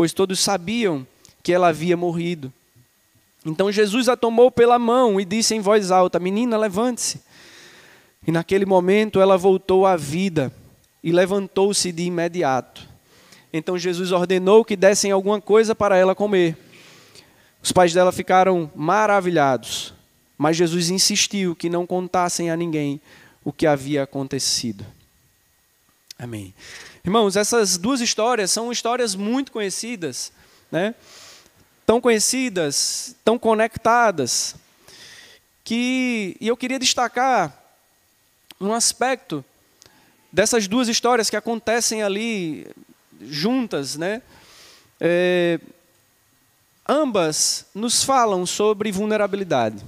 pois 0.00 0.14
todos 0.14 0.40
sabiam 0.40 1.06
que 1.42 1.52
ela 1.52 1.68
havia 1.68 1.94
morrido. 1.94 2.50
Então 3.44 3.72
Jesus 3.72 4.08
a 4.08 4.16
tomou 4.16 4.50
pela 4.50 4.78
mão 4.78 5.20
e 5.20 5.24
disse 5.24 5.54
em 5.54 5.60
voz 5.60 5.90
alta: 5.90 6.18
Menina, 6.18 6.56
levante-se. 6.56 7.20
E 8.26 8.30
naquele 8.30 8.66
momento 8.66 9.20
ela 9.20 9.36
voltou 9.38 9.86
à 9.86 9.96
vida 9.96 10.52
e 11.02 11.10
levantou-se 11.10 11.90
de 11.90 12.02
imediato. 12.02 12.86
Então 13.52 13.78
Jesus 13.78 14.12
ordenou 14.12 14.64
que 14.64 14.76
dessem 14.76 15.10
alguma 15.10 15.40
coisa 15.40 15.74
para 15.74 15.96
ela 15.96 16.14
comer. 16.14 16.56
Os 17.62 17.72
pais 17.72 17.92
dela 17.92 18.12
ficaram 18.12 18.70
maravilhados, 18.74 19.92
mas 20.36 20.56
Jesus 20.56 20.90
insistiu 20.90 21.56
que 21.56 21.68
não 21.68 21.86
contassem 21.86 22.50
a 22.50 22.56
ninguém 22.56 23.00
o 23.44 23.52
que 23.52 23.66
havia 23.66 24.02
acontecido. 24.02 24.84
Amém. 26.18 26.54
Irmãos, 27.04 27.36
essas 27.36 27.78
duas 27.78 28.00
histórias 28.00 28.50
são 28.50 28.70
histórias 28.70 29.14
muito 29.14 29.50
conhecidas, 29.50 30.32
né? 30.70 30.94
Tão 31.90 32.00
conhecidas, 32.00 33.16
tão 33.24 33.36
conectadas, 33.36 34.54
que 35.64 36.36
e 36.40 36.46
eu 36.46 36.56
queria 36.56 36.78
destacar 36.78 37.52
um 38.60 38.72
aspecto 38.72 39.44
dessas 40.30 40.68
duas 40.68 40.86
histórias 40.86 41.28
que 41.28 41.34
acontecem 41.34 42.00
ali 42.00 42.64
juntas, 43.22 43.96
né? 43.96 44.22
É, 45.00 45.58
ambas 46.88 47.66
nos 47.74 48.04
falam 48.04 48.46
sobre 48.46 48.92
vulnerabilidade. 48.92 49.84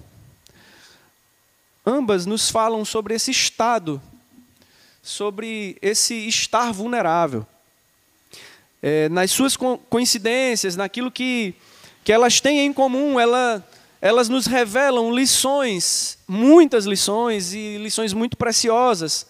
Ambas 1.87 2.26
nos 2.26 2.50
falam 2.50 2.85
sobre 2.85 3.14
esse 3.14 3.30
estado 3.30 4.02
sobre 5.00 5.78
esse 5.80 6.26
estar 6.26 6.73
vulnerável. 6.73 7.47
É, 8.82 9.09
nas 9.09 9.30
suas 9.30 9.56
coincidências, 9.56 10.75
naquilo 10.75 11.12
que, 11.12 11.54
que 12.04 12.12
elas 12.12 12.40
têm 12.40 12.61
em 12.61 12.73
comum, 12.73 13.18
ela, 13.18 13.66
elas 14.00 14.28
nos 14.28 14.47
revelam 14.47 15.14
lições, 15.14 16.18
muitas 16.26 16.85
lições 16.85 17.52
e 17.52 17.78
lições 17.78 18.12
muito 18.12 18.37
preciosas 18.37 19.26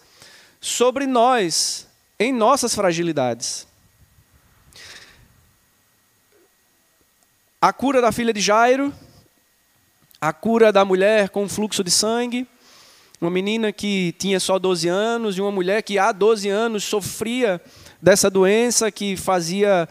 sobre 0.59 1.05
nós, 1.05 1.87
em 2.19 2.31
nossas 2.31 2.73
fragilidades. 2.73 3.67
A 7.61 7.71
cura 7.71 8.01
da 8.01 8.11
filha 8.11 8.33
de 8.33 8.41
Jairo, 8.41 8.93
a 10.19 10.33
cura 10.33 10.71
da 10.71 10.83
mulher 10.83 11.29
com 11.29 11.47
fluxo 11.47 11.83
de 11.83 11.91
sangue, 11.91 12.47
uma 13.21 13.31
menina 13.31 13.71
que 13.71 14.13
tinha 14.17 14.39
só 14.39 14.59
12 14.59 14.87
anos 14.89 15.37
e 15.37 15.41
uma 15.41 15.51
mulher 15.51 15.81
que 15.81 15.97
há 15.97 16.11
12 16.11 16.49
anos 16.49 16.83
sofria 16.83 17.61
dessa 18.01 18.29
doença 18.29 18.91
que 18.91 19.15
fazia 19.15 19.87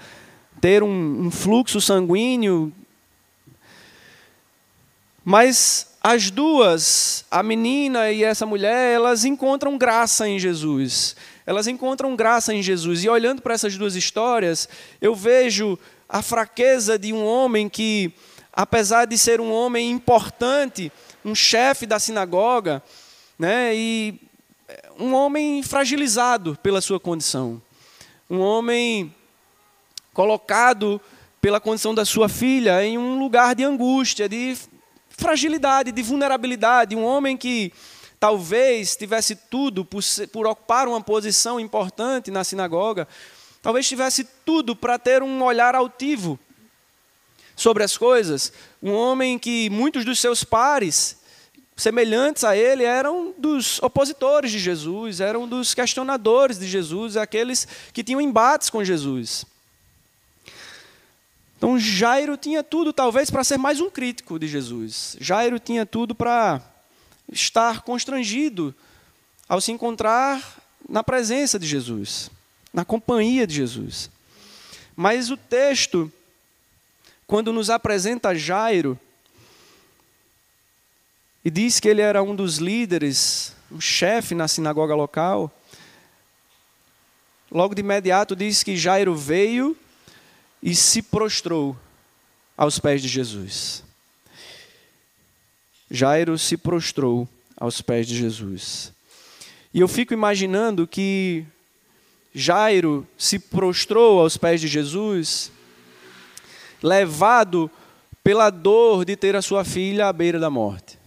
ter 0.62 0.81
um, 0.81 1.26
um 1.26 1.31
fluxo 1.31 1.81
sanguíneo. 1.81 2.73
Mas 5.25 5.97
as 6.00 6.31
duas, 6.31 7.25
a 7.28 7.42
menina 7.42 8.12
e 8.12 8.23
essa 8.23 8.47
mulher, 8.47 8.95
elas 8.95 9.25
encontram 9.25 9.76
graça 9.76 10.28
em 10.28 10.38
Jesus. 10.38 11.16
Elas 11.45 11.66
encontram 11.66 12.14
graça 12.14 12.54
em 12.54 12.62
Jesus. 12.62 13.02
E 13.02 13.09
olhando 13.09 13.42
para 13.42 13.54
essas 13.54 13.76
duas 13.76 13.97
histórias, 13.97 14.69
eu 15.00 15.16
vejo 15.16 15.76
a 16.09 16.23
fraqueza 16.23 16.97
de 16.97 17.12
um 17.12 17.25
homem 17.25 17.69
que, 17.69 18.12
apesar 18.52 19.07
de 19.07 19.19
ser 19.19 19.40
um 19.40 19.52
homem 19.52 19.90
importante, 19.90 20.92
um 21.25 21.35
chefe 21.35 21.87
da 21.87 21.99
sinagoga, 21.99 22.81
né? 23.37 23.75
E 23.75 24.14
um 24.97 25.12
homem 25.12 25.61
fragilizado 25.61 26.57
pela 26.62 26.81
sua 26.81 27.00
condição, 27.00 27.61
um 28.31 28.38
homem 28.38 29.12
colocado 30.12 31.00
pela 31.40 31.61
condição 31.61 31.95
da 31.95 32.04
sua 32.04 32.28
filha 32.28 32.85
em 32.85 32.97
um 32.99 33.19
lugar 33.19 33.54
de 33.54 33.64
angústia, 33.64 34.28
de 34.28 34.57
fragilidade, 35.11 35.92
de 35.92 36.02
vulnerabilidade, 36.02 36.97
um 36.97 37.04
homem 37.04 37.37
que 37.37 37.73
talvez 38.19 38.95
tivesse 38.95 39.35
tudo 39.35 39.85
por, 39.85 40.02
por 40.33 40.47
ocupar 40.47 40.87
uma 40.87 41.00
posição 41.00 41.59
importante 41.59 42.31
na 42.31 42.45
sinagoga, 42.45 43.09
talvez 43.61 43.88
tivesse 43.88 44.25
tudo 44.45 44.76
para 44.76 44.99
ter 44.99 45.23
um 45.23 45.42
olhar 45.42 45.75
altivo 45.75 46.38
sobre 47.57 47.83
as 47.83 47.97
coisas, 47.97 48.52
um 48.83 48.92
homem 48.92 49.38
que 49.38 49.69
muitos 49.71 50.04
dos 50.04 50.21
seus 50.21 50.45
pares 50.45 51.21
semelhantes 51.76 52.45
a 52.45 52.57
ele 52.57 52.85
eram 52.85 53.35
dos 53.37 53.83
opositores 53.83 54.52
de 54.52 54.59
Jesus, 54.59 55.21
eram 55.21 55.49
dos 55.49 55.75
questionadores 55.75 56.59
de 56.59 56.69
Jesus, 56.69 57.16
aqueles 57.16 57.66
que 57.92 58.04
tinham 58.04 58.21
embates 58.21 58.71
com 58.71 58.85
Jesus. 58.85 59.45
Então 61.62 61.78
Jairo 61.78 62.37
tinha 62.37 62.61
tudo, 62.61 62.92
talvez, 62.92 63.31
para 63.31 63.45
ser 63.45 63.57
mais 63.57 63.81
um 63.81 63.88
crítico 63.88 64.37
de 64.37 64.49
Jesus. 64.49 65.16
Jairo 65.21 65.61
tinha 65.61 65.87
tudo 65.87 66.12
para 66.12 66.61
estar 67.31 67.83
constrangido 67.83 68.75
ao 69.49 69.61
se 69.61 69.71
encontrar 69.71 70.61
na 70.88 71.04
presença 71.04 71.61
de 71.61 71.66
Jesus, 71.69 72.33
na 72.73 72.85
companhia 72.85 73.47
de 73.47 73.54
Jesus. 73.54 74.11
Mas 74.97 75.31
o 75.31 75.37
texto, 75.37 76.12
quando 77.28 77.52
nos 77.52 77.71
apresenta 77.71 78.35
Jairo, 78.35 78.99
e 81.45 81.49
diz 81.49 81.78
que 81.78 81.87
ele 81.87 82.00
era 82.00 82.25
um 82.25 82.35
dos 82.35 82.57
líderes, 82.57 83.54
um 83.71 83.81
chefe 83.81 84.35
na 84.35 84.49
sinagoga 84.49 84.97
local, 84.97 85.49
logo 87.49 87.73
de 87.73 87.83
imediato 87.83 88.35
diz 88.35 88.64
que 88.64 88.76
Jairo 88.76 89.14
veio 89.14 89.76
e 90.62 90.75
se 90.75 91.02
prostrou 91.02 91.76
aos 92.57 92.78
pés 92.78 93.02
de 93.02 93.09
Jesus. 93.09 93.83
Jairo 95.90 96.38
se 96.38 96.57
prostrou 96.57 97.28
aos 97.57 97.83
pés 97.83 98.07
de 98.07 98.16
Jesus. 98.16 98.92
E 99.75 99.81
eu 99.81 99.88
fico 99.88 100.14
imaginando 100.14 100.87
que 100.87 101.45
Jairo 102.35 103.07
se 103.19 103.38
prostrou 103.38 104.21
aos 104.21 104.37
pés 104.37 104.61
de 104.61 104.69
Jesus, 104.69 105.50
levado 106.83 107.71
pela 108.23 108.49
dor 108.49 109.04
de 109.04 109.16
ter 109.16 109.35
a 109.35 109.42
sua 109.42 109.64
filha 109.64 110.07
à 110.07 110.12
beira 110.12 110.38
da 110.38 110.49
morte. 110.49 110.99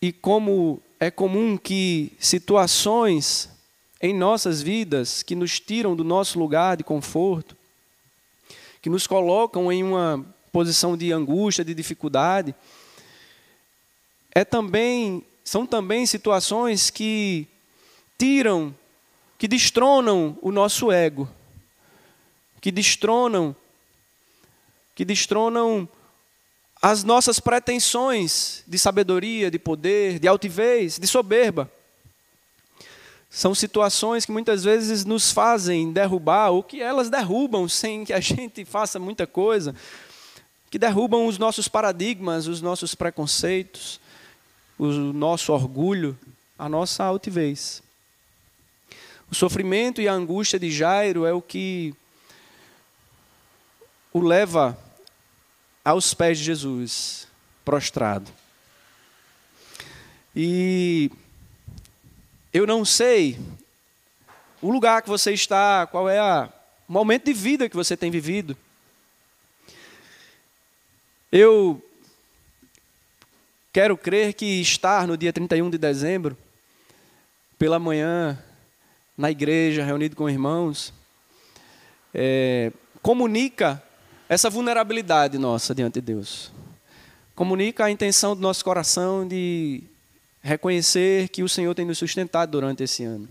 E 0.00 0.12
como 0.12 0.80
é 1.00 1.10
comum 1.10 1.56
que 1.56 2.12
situações 2.18 3.50
em 4.00 4.14
nossas 4.14 4.62
vidas 4.62 5.22
que 5.22 5.34
nos 5.34 5.58
tiram 5.58 5.96
do 5.96 6.04
nosso 6.04 6.38
lugar 6.38 6.76
de 6.76 6.84
conforto, 6.84 7.56
que 8.82 8.90
nos 8.90 9.06
colocam 9.06 9.72
em 9.72 9.82
uma 9.82 10.24
posição 10.52 10.96
de 10.96 11.12
angústia, 11.12 11.64
de 11.64 11.74
dificuldade, 11.74 12.54
é 14.34 14.44
também 14.44 15.24
são 15.46 15.64
também 15.64 16.04
situações 16.06 16.90
que 16.90 17.46
tiram, 18.18 18.74
que 19.38 19.46
destronam 19.46 20.36
o 20.42 20.50
nosso 20.50 20.90
ego, 20.90 21.28
que 22.60 22.72
destronam, 22.72 23.54
que 24.92 25.04
destronam 25.04 25.88
as 26.82 27.04
nossas 27.04 27.38
pretensões 27.38 28.64
de 28.66 28.76
sabedoria, 28.76 29.50
de 29.50 29.58
poder, 29.58 30.18
de 30.18 30.26
altivez, 30.26 30.98
de 30.98 31.06
soberba. 31.06 31.70
São 33.28 33.54
situações 33.54 34.24
que 34.24 34.32
muitas 34.32 34.64
vezes 34.64 35.04
nos 35.04 35.30
fazem 35.30 35.92
derrubar, 35.92 36.50
ou 36.50 36.62
que 36.62 36.80
elas 36.80 37.10
derrubam 37.10 37.68
sem 37.68 38.04
que 38.04 38.12
a 38.12 38.20
gente 38.20 38.64
faça 38.64 38.98
muita 38.98 39.26
coisa, 39.26 39.74
que 40.70 40.78
derrubam 40.78 41.26
os 41.26 41.38
nossos 41.38 41.68
paradigmas, 41.68 42.46
os 42.46 42.60
nossos 42.60 42.94
preconceitos, 42.94 44.00
o 44.78 44.86
nosso 44.86 45.52
orgulho, 45.52 46.18
a 46.58 46.68
nossa 46.68 47.04
altivez. 47.04 47.82
O 49.30 49.34
sofrimento 49.34 50.00
e 50.00 50.08
a 50.08 50.12
angústia 50.12 50.58
de 50.58 50.70
Jairo 50.70 51.26
é 51.26 51.32
o 51.32 51.42
que 51.42 51.94
o 54.12 54.20
leva 54.20 54.78
aos 55.84 56.14
pés 56.14 56.38
de 56.38 56.44
Jesus, 56.44 57.28
prostrado. 57.64 58.30
E 60.34 61.10
eu 62.56 62.66
não 62.66 62.84
sei 62.84 63.38
o 64.62 64.70
lugar 64.70 65.02
que 65.02 65.08
você 65.08 65.32
está, 65.32 65.86
qual 65.86 66.08
é 66.08 66.20
o 66.88 66.92
momento 66.92 67.24
de 67.24 67.32
vida 67.32 67.68
que 67.68 67.76
você 67.76 67.96
tem 67.96 68.10
vivido. 68.10 68.56
Eu 71.30 71.82
Quero 73.76 73.94
crer 73.94 74.32
que 74.32 74.62
estar 74.62 75.06
no 75.06 75.18
dia 75.18 75.30
31 75.30 75.68
de 75.68 75.76
dezembro, 75.76 76.34
pela 77.58 77.78
manhã, 77.78 78.42
na 79.18 79.30
igreja, 79.30 79.84
reunido 79.84 80.16
com 80.16 80.30
irmãos, 80.30 80.94
é, 82.14 82.72
comunica 83.02 83.82
essa 84.30 84.48
vulnerabilidade 84.48 85.36
nossa 85.36 85.74
diante 85.74 85.96
de 85.96 86.00
Deus. 86.00 86.50
Comunica 87.34 87.84
a 87.84 87.90
intenção 87.90 88.34
do 88.34 88.40
nosso 88.40 88.64
coração 88.64 89.28
de 89.28 89.82
reconhecer 90.46 91.28
que 91.28 91.42
o 91.42 91.48
Senhor 91.48 91.74
tem 91.74 91.84
nos 91.84 91.98
sustentado 91.98 92.50
durante 92.50 92.82
esse 92.84 93.04
ano. 93.04 93.28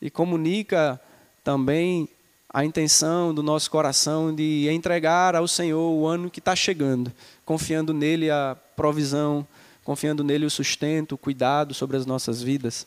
E 0.00 0.10
comunica 0.10 0.98
também 1.44 2.08
a 2.48 2.64
intenção 2.64 3.32
do 3.34 3.42
nosso 3.42 3.70
coração 3.70 4.34
de 4.34 4.66
entregar 4.70 5.36
ao 5.36 5.46
Senhor 5.46 5.92
o 5.92 6.06
ano 6.06 6.30
que 6.30 6.40
está 6.40 6.56
chegando, 6.56 7.12
confiando 7.44 7.92
nele 7.92 8.30
a 8.30 8.56
provisão, 8.74 9.46
confiando 9.84 10.24
nele 10.24 10.46
o 10.46 10.50
sustento, 10.50 11.12
o 11.12 11.18
cuidado 11.18 11.74
sobre 11.74 11.96
as 11.96 12.06
nossas 12.06 12.42
vidas. 12.42 12.86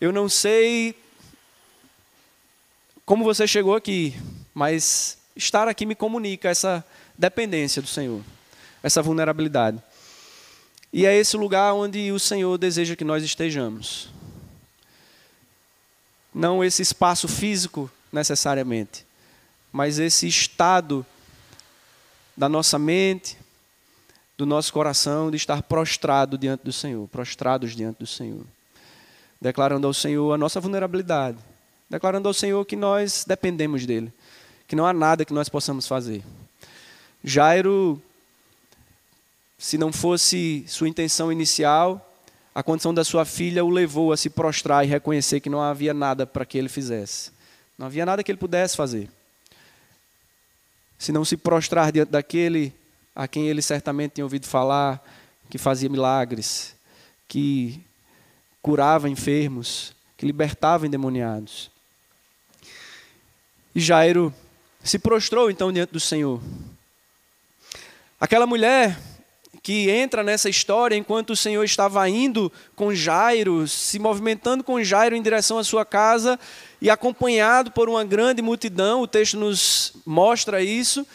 Eu 0.00 0.12
não 0.12 0.28
sei 0.28 0.94
como 3.04 3.24
você 3.24 3.46
chegou 3.46 3.74
aqui, 3.74 4.14
mas 4.54 5.18
estar 5.34 5.66
aqui 5.66 5.84
me 5.84 5.94
comunica 5.94 6.48
essa 6.48 6.84
dependência 7.18 7.82
do 7.82 7.88
Senhor, 7.88 8.22
essa 8.82 9.02
vulnerabilidade. 9.02 9.82
E 10.92 11.06
é 11.06 11.16
esse 11.16 11.36
lugar 11.36 11.72
onde 11.72 12.12
o 12.12 12.18
Senhor 12.18 12.58
deseja 12.58 12.94
que 12.94 13.04
nós 13.04 13.24
estejamos. 13.24 14.10
Não 16.34 16.62
esse 16.62 16.82
espaço 16.82 17.26
físico 17.26 17.90
necessariamente, 18.12 19.06
mas 19.72 19.98
esse 19.98 20.28
estado 20.28 21.04
da 22.36 22.48
nossa 22.48 22.78
mente, 22.78 23.38
do 24.36 24.44
nosso 24.44 24.72
coração 24.72 25.30
de 25.30 25.36
estar 25.36 25.62
prostrado 25.62 26.36
diante 26.36 26.64
do 26.64 26.72
Senhor, 26.72 27.06
prostrados 27.08 27.74
diante 27.76 27.98
do 27.98 28.06
Senhor, 28.06 28.44
declarando 29.40 29.86
ao 29.86 29.94
Senhor 29.94 30.32
a 30.32 30.38
nossa 30.38 30.60
vulnerabilidade, 30.60 31.38
declarando 31.88 32.28
ao 32.28 32.34
Senhor 32.34 32.64
que 32.64 32.76
nós 32.76 33.24
dependemos 33.26 33.86
dele, 33.86 34.12
que 34.66 34.76
não 34.76 34.86
há 34.86 34.92
nada 34.92 35.24
que 35.24 35.32
nós 35.32 35.48
possamos 35.48 35.86
fazer. 35.86 36.22
Jairo, 37.22 38.02
se 39.62 39.78
não 39.78 39.92
fosse 39.92 40.64
sua 40.66 40.88
intenção 40.88 41.30
inicial, 41.30 42.12
a 42.52 42.64
condição 42.64 42.92
da 42.92 43.04
sua 43.04 43.24
filha 43.24 43.64
o 43.64 43.70
levou 43.70 44.12
a 44.12 44.16
se 44.16 44.28
prostrar 44.28 44.84
e 44.84 44.88
reconhecer 44.88 45.38
que 45.38 45.48
não 45.48 45.62
havia 45.62 45.94
nada 45.94 46.26
para 46.26 46.44
que 46.44 46.58
ele 46.58 46.68
fizesse. 46.68 47.30
Não 47.78 47.86
havia 47.86 48.04
nada 48.04 48.24
que 48.24 48.32
ele 48.32 48.40
pudesse 48.40 48.76
fazer. 48.76 49.08
Se 50.98 51.12
não 51.12 51.24
se 51.24 51.36
prostrar 51.36 51.92
diante 51.92 52.10
daquele 52.10 52.74
a 53.14 53.28
quem 53.28 53.46
ele 53.48 53.62
certamente 53.62 54.14
tinha 54.14 54.24
ouvido 54.24 54.48
falar, 54.48 55.00
que 55.48 55.58
fazia 55.58 55.88
milagres, 55.88 56.74
que 57.28 57.80
curava 58.60 59.08
enfermos, 59.08 59.94
que 60.16 60.26
libertava 60.26 60.88
endemoniados. 60.88 61.70
E 63.72 63.78
Jairo 63.80 64.34
se 64.82 64.98
prostrou 64.98 65.52
então 65.52 65.72
diante 65.72 65.92
do 65.92 66.00
Senhor. 66.00 66.42
Aquela 68.18 68.44
mulher 68.44 68.98
que 69.62 69.88
entra 69.88 70.24
nessa 70.24 70.48
história 70.48 70.96
enquanto 70.96 71.30
o 71.30 71.36
Senhor 71.36 71.62
estava 71.62 72.08
indo 72.08 72.50
com 72.74 72.92
Jairo, 72.92 73.68
se 73.68 73.98
movimentando 73.98 74.64
com 74.64 74.82
Jairo 74.82 75.14
em 75.14 75.22
direção 75.22 75.56
à 75.56 75.62
sua 75.64 75.84
casa 75.84 76.38
e 76.80 76.90
acompanhado 76.90 77.70
por 77.70 77.88
uma 77.88 78.02
grande 78.02 78.42
multidão, 78.42 79.02
o 79.02 79.06
texto 79.06 79.38
nos 79.38 79.92
mostra 80.04 80.62
isso. 80.62 81.06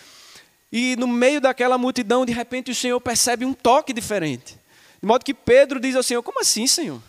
E 0.72 0.96
no 0.96 1.08
meio 1.08 1.42
daquela 1.42 1.78
multidão, 1.78 2.26
de 2.26 2.32
repente, 2.32 2.72
o 2.72 2.76
Senhor 2.76 3.00
percebe 3.02 3.44
um 3.44 3.54
toque 3.54 3.92
diferente. 3.92 4.58
De 5.02 5.08
modo 5.08 5.26
que 5.26 5.34
Pedro 5.34 5.80
diz 5.80 5.96
ao 5.96 6.04
Senhor: 6.04 6.24
Como 6.24 6.40
assim, 6.40 6.68
Senhor? 6.68 7.02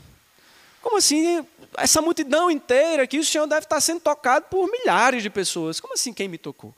Como 0.83 0.97
assim? 0.97 1.45
Essa 1.77 2.01
multidão 2.01 2.51
inteira 2.51 3.03
aqui, 3.05 3.19
o 3.19 3.25
Senhor 3.25 3.47
deve 3.47 3.65
estar 3.65 3.81
sendo 3.81 4.01
tocado 4.01 4.47
por 4.51 4.69
milhares 4.71 5.23
de 5.23 5.31
pessoas. 5.31 5.81
Como 5.81 5.95
assim 5.95 6.13
quem 6.13 6.29
me 6.29 6.39
tocou? 6.39 6.75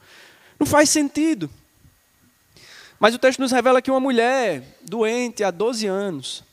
Não 0.58 0.66
faz 0.66 0.90
sentido. 0.90 1.50
Mas 3.00 3.14
o 3.14 3.18
texto 3.18 3.38
nos 3.38 3.50
revela 3.50 3.80
que 3.80 3.90
uma 3.90 3.98
mulher 3.98 4.62
doente 4.82 5.42
há 5.42 5.50
12 5.50 5.86
anos, 5.86 6.44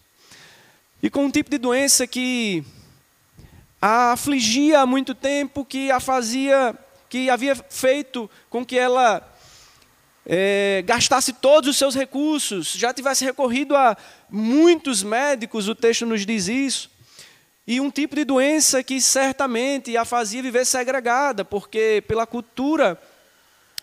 e 1.04 1.10
com 1.10 1.26
um 1.26 1.30
tipo 1.30 1.50
de 1.50 1.58
doença 1.58 2.08
que 2.08 2.64
a 3.82 4.14
afligia 4.14 4.80
há 4.80 4.86
muito 4.86 5.14
tempo, 5.14 5.66
que 5.66 5.92
a 5.92 6.00
fazia, 6.00 6.74
que 7.10 7.30
havia 7.30 7.54
feito 7.54 8.30
com 8.50 8.66
que 8.66 8.80
ela 8.80 9.30
é, 10.26 10.86
gastasse 10.86 11.34
todos 11.34 11.70
os 11.70 11.78
seus 11.78 11.94
recursos, 11.94 12.72
já 12.72 12.94
tivesse 12.94 13.26
recorrido 13.26 13.76
a 13.76 13.98
muitos 14.30 15.04
médicos, 15.04 15.68
o 15.68 15.76
texto 15.76 16.06
nos 16.06 16.26
diz 16.26 16.48
isso, 16.48 16.90
e 17.68 17.82
um 17.82 17.92
tipo 17.92 18.16
de 18.16 18.24
doença 18.24 18.82
que 18.82 19.02
certamente 19.02 19.98
a 19.98 20.06
fazia 20.06 20.42
viver 20.42 20.66
segregada, 20.66 21.44
porque 21.44 22.02
pela 22.08 22.26
cultura 22.26 22.98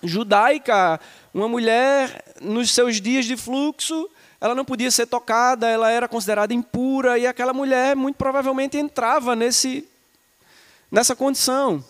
judaica, 0.07 1.01
uma 1.33 1.49
mulher 1.49 2.23
nos 2.45 2.71
seus 2.71 3.01
dias 3.01 3.25
de 3.25 3.37
fluxo, 3.37 4.09
ela 4.41 4.55
não 4.55 4.65
podia 4.65 4.91
ser 4.91 5.07
tocada, 5.07 5.69
ela 5.69 5.91
era 5.91 6.07
considerada 6.07 6.53
impura, 6.53 7.19
e 7.19 7.27
aquela 7.27 7.53
mulher 7.53 7.97
muito 7.97 8.17
provavelmente 8.17 8.77
entrava 8.77 9.35
nesse, 9.35 9.89
nessa 10.91 11.17
condição. 11.17 11.83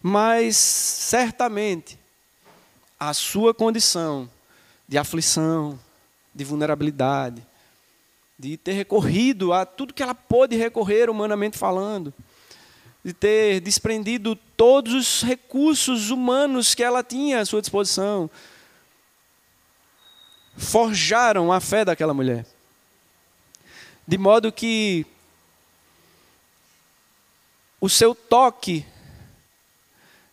Mas 0.00 0.56
certamente 0.56 1.98
a 2.98 3.12
sua 3.12 3.52
condição 3.52 4.30
de 4.86 4.96
aflição, 4.98 5.78
de 6.34 6.44
vulnerabilidade, 6.44 7.44
de 8.38 8.56
ter 8.56 8.72
recorrido 8.72 9.52
a 9.52 9.64
tudo 9.64 9.94
que 9.94 10.02
ela 10.02 10.14
pôde 10.14 10.56
recorrer, 10.56 11.08
humanamente 11.08 11.58
falando, 11.58 12.12
de 13.04 13.12
ter 13.12 13.60
desprendido 13.60 14.36
todos 14.56 14.94
os 14.94 15.22
recursos 15.22 16.10
humanos 16.10 16.74
que 16.74 16.82
ela 16.82 17.02
tinha 17.02 17.40
à 17.40 17.44
sua 17.44 17.60
disposição, 17.60 18.30
forjaram 20.56 21.52
a 21.52 21.60
fé 21.60 21.84
daquela 21.84 22.14
mulher. 22.14 22.46
De 24.06 24.18
modo 24.18 24.52
que 24.52 25.06
o 27.80 27.88
seu 27.88 28.14
toque 28.14 28.84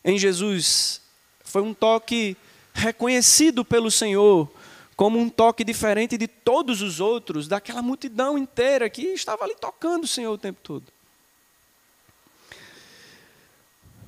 em 0.04 0.18
Jesus 0.18 1.02
foi 1.44 1.62
um 1.62 1.74
toque 1.74 2.38
reconhecido 2.74 3.66
pelo 3.66 3.90
Senhor 3.90 4.50
como 4.96 5.18
um 5.18 5.30
toque 5.30 5.64
diferente 5.64 6.18
de 6.18 6.28
todos 6.28 6.82
os 6.82 7.00
outros, 7.00 7.48
daquela 7.48 7.82
multidão 7.82 8.38
inteira 8.38 8.90
que 8.90 9.02
estava 9.14 9.46
ali 9.46 9.56
tocando 9.56 10.04
o 10.04 10.08
Senhor 10.08 10.34
o 10.34 10.38
tempo 10.38 10.60
todo. 10.62 10.84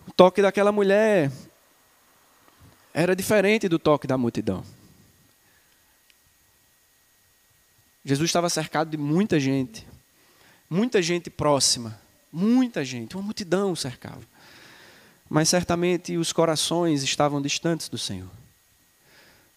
O 0.05 0.10
toque 0.21 0.39
daquela 0.39 0.71
mulher 0.71 1.31
era 2.93 3.15
diferente 3.15 3.67
do 3.67 3.79
toque 3.79 4.05
da 4.05 4.19
multidão. 4.19 4.63
Jesus 8.05 8.29
estava 8.29 8.47
cercado 8.47 8.91
de 8.91 8.97
muita 8.97 9.39
gente, 9.39 9.83
muita 10.69 11.01
gente 11.01 11.31
próxima, 11.31 11.99
muita 12.31 12.85
gente, 12.85 13.15
uma 13.15 13.23
multidão 13.23 13.75
cercava. 13.75 14.21
Mas 15.27 15.49
certamente 15.49 16.15
os 16.15 16.31
corações 16.31 17.01
estavam 17.01 17.41
distantes 17.41 17.89
do 17.89 17.97
Senhor. 17.97 18.29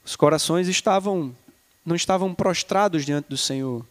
Os 0.02 0.16
corações 0.16 0.66
estavam 0.66 1.36
não 1.84 1.94
estavam 1.94 2.34
prostrados 2.34 3.04
diante 3.04 3.28
do 3.28 3.36
Senhor. 3.36 3.86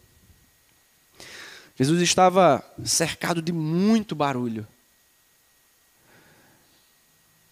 Jesus 1.76 2.02
estava 2.02 2.68
cercado 2.84 3.40
de 3.40 3.52
muito 3.52 4.16
barulho. 4.16 4.66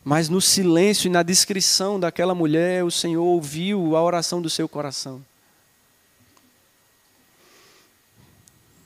Mas 0.04 0.28
no 0.28 0.40
silêncio 0.40 1.08
e 1.08 1.10
na 1.10 1.22
descrição 1.22 1.98
daquela 1.98 2.34
mulher, 2.34 2.84
o 2.84 2.90
Senhor 2.90 3.24
ouviu 3.24 3.96
a 3.96 4.02
oração 4.02 4.42
do 4.42 4.50
seu 4.50 4.68
coração. 4.68 5.24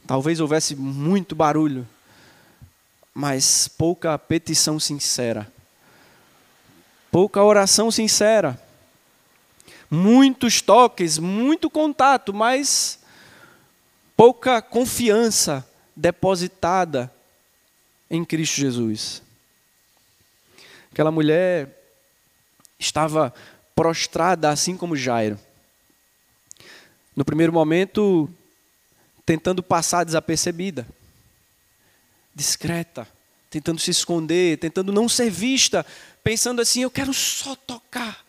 Talvez 0.07 0.41
houvesse 0.41 0.77
muito 0.77 1.35
barulho, 1.35 1.87
mas 3.15 3.67
pouca 3.67 4.17
petição 4.19 4.79
sincera, 4.79 5.51
pouca 7.11 7.43
oração 7.43 7.91
sincera 7.91 8.61
muitos 9.91 10.61
toques, 10.61 11.19
muito 11.19 11.71
contato, 11.71 12.33
mas 12.35 12.99
pouca 14.17 14.61
confiança 14.61 15.67
depositada 15.95 17.13
em 18.11 18.25
Cristo 18.25 18.57
Jesus. 18.57 19.23
Aquela 20.97 21.13
mulher 21.13 21.69
estava 22.79 23.31
prostrada, 23.75 24.49
assim 24.49 24.79
como 24.79 24.97
Jairo. 24.97 25.39
No 27.15 27.23
primeiro 27.23 27.53
momento, 27.53 28.31
tentando 29.27 29.63
passar 29.63 30.05
desapercebida, 30.05 30.89
discreta, 32.35 33.07
tentando 33.51 33.79
se 33.79 33.91
esconder, 33.91 34.57
tentando 34.57 34.91
não 34.91 35.07
ser 35.07 35.29
vista, 35.29 35.85
pensando 36.25 36.63
assim: 36.63 36.81
eu 36.81 36.91
quero 36.91 37.13
só 37.13 37.55
tocar 37.55 38.25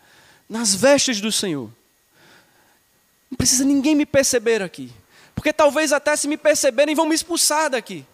nas 0.50 0.76
vestes 0.76 1.22
do 1.22 1.32
Senhor. 1.32 1.72
Não 3.32 3.38
precisa 3.38 3.64
ninguém 3.64 3.96
me 3.96 4.06
perceber 4.06 4.62
aqui. 4.62 4.92
Porque 5.34 5.54
talvez 5.54 5.94
até 5.94 6.18
se 6.18 6.28
me 6.28 6.36
perceberem 6.36 6.94
vão 6.94 7.08
me 7.08 7.16
expulsar 7.16 7.70
daqui. 7.70 8.06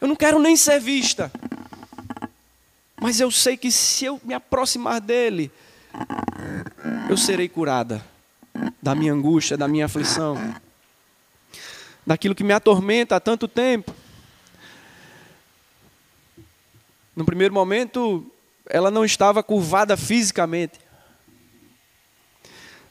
Eu 0.00 0.08
não 0.08 0.16
quero 0.16 0.38
nem 0.38 0.56
ser 0.56 0.80
vista. 0.80 1.30
Mas 3.00 3.20
eu 3.20 3.30
sei 3.30 3.56
que 3.56 3.70
se 3.70 4.04
eu 4.04 4.20
me 4.24 4.34
aproximar 4.34 5.00
dele, 5.00 5.50
eu 7.08 7.16
serei 7.16 7.48
curada 7.48 8.04
da 8.82 8.94
minha 8.94 9.12
angústia, 9.12 9.56
da 9.56 9.68
minha 9.68 9.86
aflição, 9.86 10.36
daquilo 12.06 12.34
que 12.34 12.42
me 12.42 12.52
atormenta 12.52 13.16
há 13.16 13.20
tanto 13.20 13.46
tempo. 13.46 13.94
No 17.14 17.24
primeiro 17.24 17.54
momento, 17.54 18.30
ela 18.66 18.90
não 18.90 19.04
estava 19.04 19.42
curvada 19.42 19.96
fisicamente, 19.96 20.78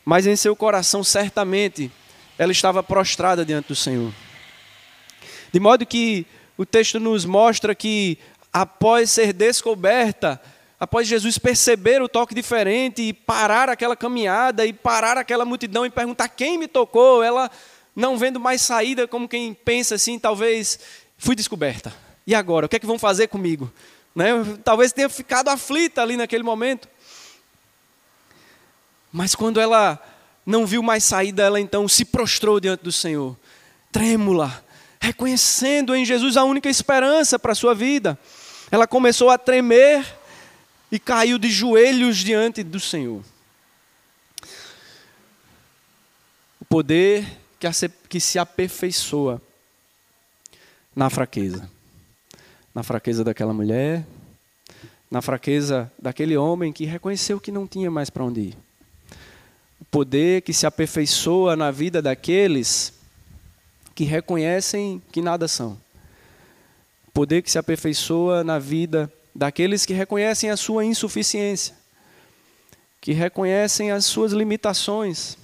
mas 0.06 0.26
em 0.26 0.36
seu 0.36 0.56
coração 0.56 1.04
certamente 1.04 1.92
ela 2.38 2.52
estava 2.52 2.82
prostrada 2.82 3.46
diante 3.46 3.68
do 3.68 3.76
Senhor. 3.76 4.14
De 5.52 5.60
modo 5.60 5.86
que 5.86 6.26
o 6.58 6.66
texto 6.66 7.00
nos 7.00 7.26
mostra 7.26 7.76
que 7.76 8.18
após 8.62 9.12
ser 9.12 9.34
descoberta, 9.34 10.42
após 10.80 11.08
Jesus 11.08 11.38
perceber 11.38 12.02
o 12.02 12.10
toque 12.10 12.34
diferente 12.34 13.04
e 13.04 13.14
parar 13.14 13.70
aquela 13.70 13.96
caminhada 13.96 14.66
e 14.66 14.74
parar 14.74 15.16
aquela 15.16 15.46
multidão 15.46 15.86
e 15.86 15.92
perguntar 15.92 16.28
quem 16.30 16.58
me 16.58 16.68
tocou, 16.68 17.22
ela 17.22 17.52
não 17.96 18.18
vendo 18.18 18.40
mais 18.40 18.62
saída, 18.64 19.08
como 19.08 19.28
quem 19.28 19.54
pensa 19.54 19.96
assim, 19.96 20.18
talvez 20.18 20.80
fui 21.18 21.36
descoberta. 21.36 21.94
E 22.26 22.34
agora, 22.34 22.66
o 22.66 22.70
que 22.70 22.78
é 22.78 22.80
que 22.80 22.86
vão 22.86 22.98
fazer 22.98 23.28
comigo? 23.28 23.72
Né? 24.16 24.32
Talvez 24.64 24.92
tenha 24.92 25.08
ficado 25.08 25.50
aflita 25.50 26.02
ali 26.02 26.18
naquele 26.18 26.44
momento. 26.44 26.90
Mas 29.12 29.36
quando 29.36 29.60
ela 29.60 30.02
não 30.44 30.66
viu 30.66 30.82
mais 30.82 31.04
saída, 31.04 31.44
ela 31.44 31.60
então 31.60 31.88
se 31.88 32.06
prostrou 32.06 32.60
diante 32.60 32.84
do 32.84 32.92
Senhor, 32.92 33.38
trêmula, 33.92 34.64
reconhecendo 35.00 35.96
em 35.96 36.04
Jesus 36.04 36.38
a 36.38 36.44
única 36.44 36.70
esperança 36.70 37.38
para 37.38 37.52
a 37.52 37.56
sua 37.56 37.76
vida. 37.76 38.18
Ela 38.72 38.88
começou 38.88 39.30
a 39.30 39.38
tremer 39.38 40.06
e 40.92 41.00
caiu 41.00 41.38
de 41.38 41.50
joelhos 41.50 42.18
diante 42.18 42.64
do 42.64 42.80
Senhor. 42.80 43.24
O 46.60 46.66
poder 46.66 47.26
que 48.10 48.20
se 48.20 48.38
aperfeiçoa 48.38 49.42
na 50.96 51.10
fraqueza. 51.10 51.70
Na 52.74 52.84
fraqueza 52.84 53.24
daquela 53.24 53.54
mulher, 53.54 54.06
na 55.10 55.22
fraqueza 55.22 55.92
daquele 55.98 56.38
homem 56.38 56.72
que 56.72 56.86
reconheceu 56.86 57.40
que 57.40 57.52
não 57.52 57.66
tinha 57.66 57.90
mais 57.90 58.10
para 58.10 58.24
onde 58.24 58.42
ir 58.42 58.58
o 59.80 59.86
poder 59.86 60.42
que 60.42 60.54
se 60.54 60.66
aperfeiçoa 60.66 61.56
na 61.56 61.72
vida 61.72 62.02
daqueles 62.02 62.94
que 63.94 64.04
reconhecem 64.04 65.02
que 65.12 65.22
nada 65.22 65.48
são. 65.48 65.78
Poder 67.18 67.42
que 67.42 67.50
se 67.50 67.58
aperfeiçoa 67.58 68.44
na 68.44 68.60
vida 68.60 69.12
daqueles 69.34 69.88
que 69.88 69.94
reconhecem 69.94 70.52
a 70.52 70.56
sua 70.56 70.86
insuficiência, 70.86 71.76
que 73.02 73.12
reconhecem 73.12 73.92
as 73.92 74.06
suas 74.06 74.32
limitações. 74.32 75.36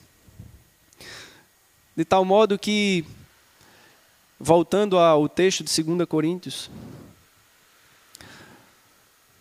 De 1.96 2.06
tal 2.06 2.24
modo 2.24 2.60
que, 2.60 3.04
voltando 4.40 5.00
ao 5.00 5.28
texto 5.28 5.64
de 5.64 5.84
2 5.84 6.08
Coríntios, 6.08 6.70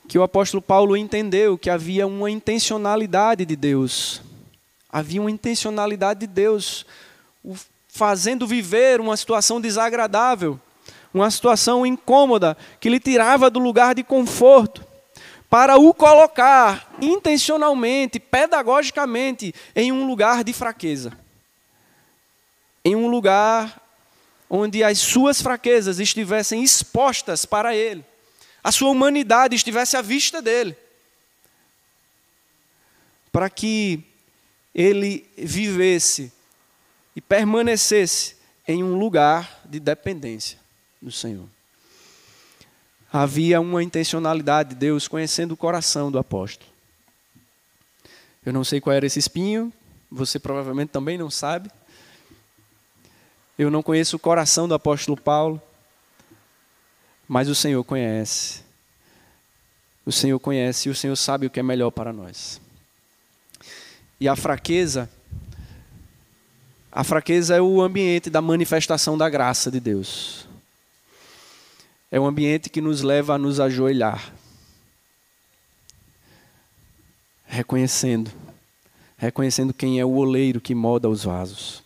que 0.09 0.19
o 0.19 0.23
apóstolo 0.23 0.63
Paulo 0.63 0.97
entendeu 0.97 1.59
que 1.59 1.69
havia 1.69 2.07
uma 2.07 2.31
intencionalidade 2.31 3.45
de 3.45 3.57
Deus 3.57 4.23
Havia 4.93 5.23
uma 5.23 5.31
intencionalidade 5.31 6.21
de 6.21 6.27
Deus, 6.27 6.85
fazendo 7.89 8.47
viver 8.47 9.01
uma 9.01 9.17
situação 9.17 9.59
desagradável, 9.59 10.61
uma 11.13 11.31
situação 11.31 11.85
incômoda, 11.85 12.57
que 12.81 12.89
lhe 12.89 12.99
tirava 12.99 13.51
do 13.51 13.59
lugar 13.59 13.95
de 13.95 14.03
conforto, 14.03 14.87
para 15.51 15.77
o 15.77 15.93
colocar 15.93 16.91
intencionalmente, 17.01 18.19
pedagogicamente, 18.19 19.55
em 19.77 19.93
um 19.93 20.07
lugar 20.07 20.43
de 20.43 20.53
fraqueza. 20.53 21.13
Em 22.83 22.97
um 22.97 23.09
lugar 23.09 23.81
onde 24.49 24.83
as 24.83 24.99
suas 24.99 25.43
fraquezas 25.43 25.99
estivessem 25.99 26.63
expostas 26.63 27.45
para 27.45 27.77
ele, 27.77 28.03
a 28.65 28.73
sua 28.73 28.91
humanidade 28.91 29.55
estivesse 29.55 29.97
à 29.97 30.01
vista 30.01 30.41
dele. 30.41 30.75
Para 33.31 33.51
que 33.51 34.03
ele 34.75 35.29
vivesse 35.37 36.33
e 37.15 37.21
permanecesse 37.21 38.37
em 38.67 38.83
um 38.83 38.99
lugar 38.99 39.61
de 39.67 39.79
dependência 39.79 40.62
do 41.03 41.11
Senhor. 41.11 41.47
Havia 43.13 43.61
uma 43.61 43.83
intencionalidade 43.83 44.71
de 44.71 44.77
Deus 44.77 45.07
conhecendo 45.09 45.53
o 45.53 45.57
coração 45.57 46.11
do 46.11 46.19
apóstolo. 46.19 46.71
Eu 48.47 48.53
não 48.53 48.65
sei 48.65 48.81
qual 48.81 48.95
era 48.95 49.05
esse 49.05 49.19
espinho, 49.19 49.73
você 50.11 50.39
provavelmente 50.39 50.89
também 50.89 51.19
não 51.19 51.31
sabe. 51.31 51.71
Eu 53.59 53.71
não 53.71 53.83
conheço 53.83 54.17
o 54.17 54.19
coração 54.19 54.67
do 54.67 54.75
apóstolo 54.75 55.17
Paulo, 55.17 55.61
mas 57.29 57.49
o 57.49 57.55
Senhor 57.55 57.85
conhece. 57.85 58.63
O 60.07 60.13
Senhor 60.13 60.39
conhece 60.41 60.89
e 60.89 60.93
o 60.93 60.95
Senhor 60.95 61.17
sabe 61.17 61.47
o 61.47 61.51
que 61.51 61.61
é 61.61 61.63
melhor 61.63 61.91
para 61.91 62.13
nós. 62.13 62.61
E 64.19 64.29
a 64.29 64.35
fraqueza, 64.35 65.11
a 66.91 67.05
fraqueza 67.05 67.57
é 67.57 67.61
o 67.61 67.81
ambiente 67.83 68.31
da 68.31 68.41
manifestação 68.41 69.19
da 69.19 69.29
graça 69.29 69.71
de 69.71 69.79
Deus. 69.79 70.49
É 72.15 72.21
um 72.21 72.27
ambiente 72.27 72.69
que 72.69 72.83
nos 72.83 73.01
leva 73.01 73.35
a 73.35 73.39
nos 73.39 73.59
ajoelhar, 73.59 74.35
reconhecendo, 77.47 78.31
reconhecendo 79.17 79.73
quem 79.73 79.99
é 79.99 80.05
o 80.05 80.17
oleiro 80.17 80.61
que 80.61 80.75
molda 80.75 81.09
os 81.09 81.25
vasos. 81.25 81.83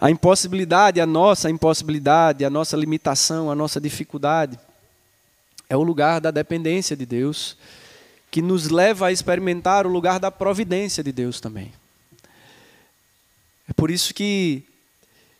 A 0.00 0.10
impossibilidade, 0.10 1.00
a 1.00 1.06
nossa 1.06 1.48
impossibilidade, 1.48 2.44
a 2.44 2.50
nossa 2.50 2.76
limitação, 2.76 3.48
a 3.48 3.54
nossa 3.54 3.80
dificuldade, 3.80 4.58
é 5.68 5.76
o 5.76 5.84
lugar 5.84 6.20
da 6.20 6.32
dependência 6.32 6.96
de 6.96 7.06
Deus, 7.06 7.56
que 8.28 8.42
nos 8.42 8.70
leva 8.70 9.06
a 9.06 9.12
experimentar 9.12 9.86
o 9.86 9.90
lugar 9.90 10.18
da 10.18 10.32
providência 10.32 11.04
de 11.04 11.12
Deus 11.12 11.40
também. 11.40 11.72
É 13.68 13.72
por 13.72 13.88
isso 13.88 14.12
que 14.12 14.64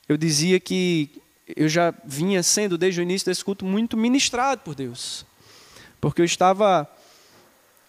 eu 0.09 0.17
dizia 0.17 0.61
que 0.61 1.21
eu 1.57 1.69
já 1.69 1.95
vinha 2.05 2.43
sendo, 2.43 2.79
desde 2.79 3.01
o 3.01 3.03
início 3.03 3.27
desse 3.27 3.45
culto, 3.45 3.65
muito 3.65 3.97
ministrado 3.97 4.63
por 4.63 4.75
Deus. 4.75 5.25
Porque 6.01 6.21
eu 6.21 6.25
estava 6.25 6.89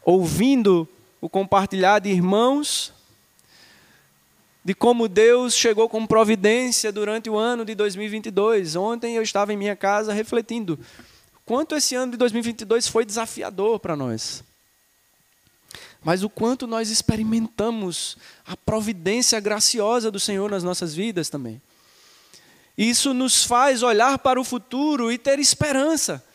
ouvindo 0.04 0.88
o 1.20 1.30
compartilhar 1.30 2.00
de 2.00 2.10
irmãos 2.10 2.94
de 4.64 4.76
como 4.76 5.08
Deus 5.08 5.56
chegou 5.56 5.90
com 5.90 6.06
providência 6.06 6.92
durante 6.92 7.30
o 7.30 7.38
ano 7.38 7.66
de 7.66 7.74
2022. 7.74 8.76
Ontem 8.76 9.16
eu 9.16 9.24
estava 9.24 9.52
em 9.52 9.58
minha 9.58 9.76
casa 9.76 10.14
refletindo 10.14 10.80
quanto 11.46 11.76
esse 11.76 11.96
ano 11.96 12.12
de 12.12 12.18
2022 12.18 12.88
foi 12.88 13.06
desafiador 13.06 13.80
para 13.80 13.96
nós. 13.96 14.44
Mas 16.04 16.24
o 16.24 16.30
quanto 16.30 16.66
nós 16.66 16.90
experimentamos 16.90 18.18
a 18.46 18.56
providência 18.56 19.40
graciosa 19.40 20.10
do 20.10 20.20
Senhor 20.20 20.50
nas 20.50 20.64
nossas 20.64 20.96
vidas 20.96 21.30
também. 21.30 21.62
Isso 22.82 23.14
nos 23.14 23.44
faz 23.44 23.84
olhar 23.84 24.18
para 24.18 24.42
o 24.42 24.44
futuro 24.44 25.12
e 25.12 25.18
ter 25.20 25.38
esperança. 25.38 26.26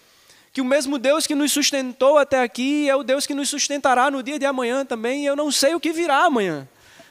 Que 0.52 0.60
o 0.60 0.64
mesmo 0.64 0.96
Deus 0.96 1.26
que 1.26 1.34
nos 1.34 1.50
sustentou 1.50 2.18
até 2.18 2.40
aqui 2.40 2.88
é 2.88 2.94
o 2.94 3.02
Deus 3.02 3.26
que 3.26 3.34
nos 3.34 3.48
sustentará 3.48 4.12
no 4.12 4.22
dia 4.22 4.38
de 4.38 4.46
amanhã 4.46 4.84
também. 4.84 5.26
Eu 5.26 5.34
não 5.34 5.50
sei 5.50 5.74
o 5.74 5.80
que 5.80 5.92
virá 5.92 6.24
amanhã. 6.24 6.68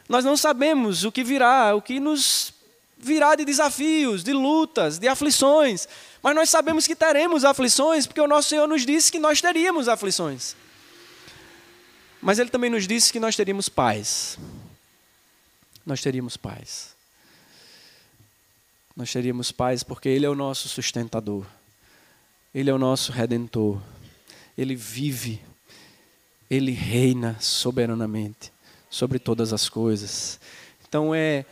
Nós 0.08 0.24
não 0.24 0.38
sabemos 0.38 1.04
o 1.04 1.12
que 1.12 1.21
virá, 1.21 1.76
o 1.76 1.82
que 1.82 2.00
nos 2.00 2.54
virá 2.98 3.36
de 3.36 3.43
desafios, 3.43 4.24
de 4.24 4.32
lutas, 4.32 4.98
de 4.98 5.10
aflições. 5.10 5.86
Mas 6.24 6.34
nós 6.34 6.50
sabemos 6.50 6.88
que 6.88 6.95
teremos 6.95 7.43
aflições, 7.43 8.08
porque 8.08 8.21
o 8.21 8.28
nosso 8.28 8.48
Senhor 8.48 8.69
nos 8.69 8.86
disse 8.86 9.12
que 9.12 9.19
nós 9.19 9.41
teríamos 9.41 9.89
aflições. 9.89 10.56
Mas 12.21 12.39
Ele 12.39 12.50
também 12.50 12.69
nos 12.69 12.88
disse 12.88 13.12
que 13.12 13.19
nós 13.19 13.36
teríamos 13.36 13.67
paz. 13.67 14.39
Nós 15.86 16.00
teríamos 16.00 16.38
paz. 16.38 16.94
Nós 18.95 19.12
teríamos 19.12 19.51
paz 19.51 19.84
porque 19.84 20.08
Ele 20.08 20.25
é 20.25 20.29
o 20.29 20.36
nosso 20.36 20.69
sustentador. 20.69 21.45
Ele 22.53 22.69
é 22.69 22.73
o 22.73 22.77
nosso 22.77 23.12
redentor. 23.12 23.81
Ele 24.58 24.75
vive. 24.75 25.41
Ele 26.49 26.71
reina 26.71 27.36
soberanamente 27.39 28.53
sobre 28.89 29.19
todas 29.19 29.51
as 29.51 29.67
coisas. 29.67 30.39
Então 30.88 31.13
é 31.13 31.43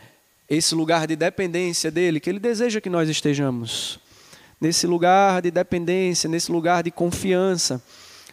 esse 0.48 0.74
lugar 0.74 1.06
de 1.06 1.16
dependência 1.16 1.90
dele 1.90 2.20
que 2.20 2.30
ele 2.30 2.38
deseja 2.38 2.80
que 2.80 2.88
nós 2.88 3.08
estejamos 3.08 3.98
nesse 4.58 4.86
lugar 4.86 5.42
de 5.42 5.50
dependência, 5.50 6.28
nesse 6.28 6.50
lugar 6.50 6.82
de 6.82 6.90
confiança, 6.90 7.82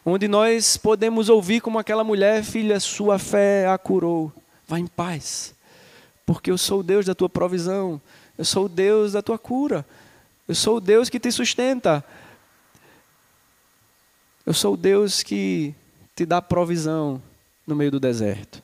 onde 0.06 0.30
nós 0.30 0.78
podemos 0.78 1.28
ouvir 1.28 1.60
como 1.60 1.78
aquela 1.78 2.06
mulher, 2.06 2.43
filha, 2.43 2.80
sua 2.80 3.19
fé 3.19 3.67
a 3.67 3.78
curou. 3.78 4.32
Vá 4.65 4.80
em 4.80 4.88
paz, 4.88 5.54
porque 6.26 6.50
eu 6.50 6.58
sou 6.58 6.80
o 6.80 6.84
Deus 6.84 7.06
da 7.06 7.13
tua 7.13 7.28
provisão, 7.28 8.00
eu 8.41 8.45
sou 8.45 8.65
o 8.65 8.69
Deus 8.69 9.12
da 9.12 9.21
tua 9.21 9.38
cura, 9.38 9.86
eu 10.47 10.56
sou 10.56 10.77
o 10.77 10.82
Deus 10.82 11.12
que 11.12 11.19
te 11.19 11.32
sustenta, 11.32 12.04
eu 14.43 14.51
sou 14.51 14.73
o 14.73 14.77
Deus 14.77 15.21
que 15.21 15.75
te 16.15 16.25
dá 16.25 16.41
provisão 16.41 17.21
no 17.67 17.75
meio 17.75 17.91
do 17.91 17.99
deserto. 17.99 18.63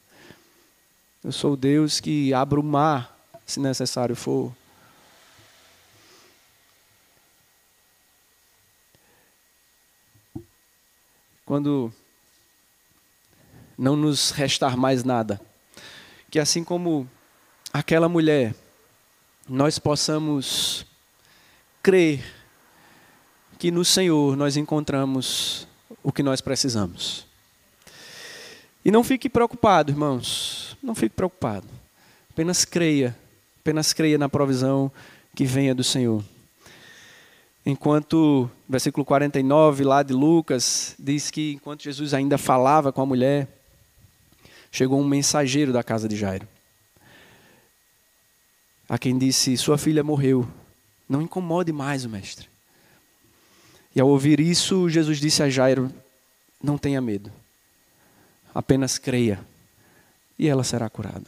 Eu 1.24 1.32
sou 1.32 1.54
o 1.54 1.56
Deus 1.56 2.00
que 2.00 2.34
abre 2.34 2.60
o 2.60 2.64
mar, 2.64 3.16
se 3.46 3.60
necessário 3.60 4.16
for. 4.16 4.52
quando 11.46 11.94
não 13.78 13.96
nos 13.96 14.32
restar 14.32 14.76
mais 14.76 15.04
nada, 15.04 15.40
que 16.32 16.40
assim 16.40 16.64
como 16.64 17.08
aquela 17.72 18.10
mulher, 18.10 18.56
nós 19.48 19.80
possamos 19.80 20.86
crer 21.82 22.24
que 23.58 23.72
no 23.72 23.86
Senhor 23.86 24.36
nós 24.36 24.58
encontramos 24.58 25.68
o 26.04 26.12
que 26.12 26.22
nós 26.22 26.42
precisamos. 26.42 27.26
E 28.84 28.92
não 28.92 29.04
fique 29.04 29.30
preocupado, 29.30 29.92
irmãos, 29.92 30.78
não 30.82 30.94
fique 30.94 31.16
preocupado. 31.16 31.68
Apenas 32.30 32.66
creia, 32.66 33.18
apenas 33.60 33.94
creia 33.94 34.18
na 34.18 34.30
provisão 34.30 34.92
que 35.36 35.46
venha 35.46 35.74
do 35.74 35.84
Senhor. 35.84 36.24
Enquanto, 37.66 38.50
versículo 38.68 39.04
49 39.04 39.84
lá 39.84 40.04
de 40.04 40.14
Lucas, 40.14 40.96
diz 40.98 41.30
que 41.30 41.54
enquanto 41.54 41.84
Jesus 41.84 42.14
ainda 42.14 42.38
falava 42.38 42.94
com 42.94 43.02
a 43.02 43.06
mulher, 43.06 43.48
chegou 44.72 45.02
um 45.02 45.08
mensageiro 45.08 45.74
da 45.74 45.84
casa 45.84 46.08
de 46.08 46.16
Jairo. 46.16 46.48
A 48.90 48.98
quem 48.98 49.18
disse: 49.18 49.58
Sua 49.58 49.78
filha 49.78 50.04
morreu, 50.04 50.48
não 51.08 51.22
incomode 51.22 51.72
mais 51.72 52.06
o 52.06 52.10
mestre. 52.10 52.48
E 53.96 54.00
ao 54.00 54.08
ouvir 54.08 54.40
isso, 54.40 54.88
Jesus 54.90 55.20
disse 55.20 55.44
a 55.44 55.50
Jairo: 55.50 55.92
Não 56.62 56.78
tenha 56.78 57.02
medo, 57.02 57.32
apenas 58.54 58.98
creia, 58.98 59.40
e 60.38 60.48
ela 60.48 60.64
será 60.64 60.90
curada. 60.90 61.28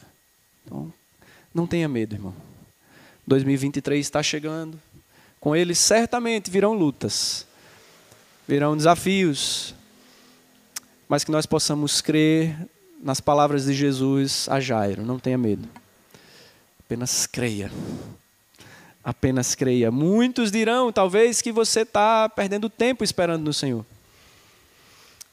Então, 0.64 0.92
não 1.52 1.66
tenha 1.66 1.88
medo, 1.88 2.14
irmão. 2.14 2.34
2023 3.26 4.04
está 4.04 4.22
chegando, 4.22 4.80
com 5.38 5.54
ele 5.54 5.74
certamente 5.74 6.50
virão 6.50 6.72
lutas, 6.72 7.46
virão 8.46 8.76
desafios, 8.76 9.74
mas 11.08 11.24
que 11.24 11.30
nós 11.30 11.46
possamos 11.46 12.00
crer 12.00 12.56
nas 13.02 13.20
palavras 13.20 13.64
de 13.64 13.72
Jesus 13.72 14.48
a 14.48 14.60
Jairo. 14.60 15.04
Não 15.04 15.18
tenha 15.18 15.38
medo, 15.38 15.68
apenas 16.90 17.24
creia. 17.24 17.70
Apenas 19.04 19.54
creia. 19.54 19.92
Muitos 19.92 20.50
dirão, 20.50 20.90
talvez, 20.90 21.40
que 21.40 21.52
você 21.52 21.82
está 21.82 22.28
perdendo 22.28 22.68
tempo 22.68 23.04
esperando 23.04 23.44
no 23.44 23.54
Senhor. 23.54 23.86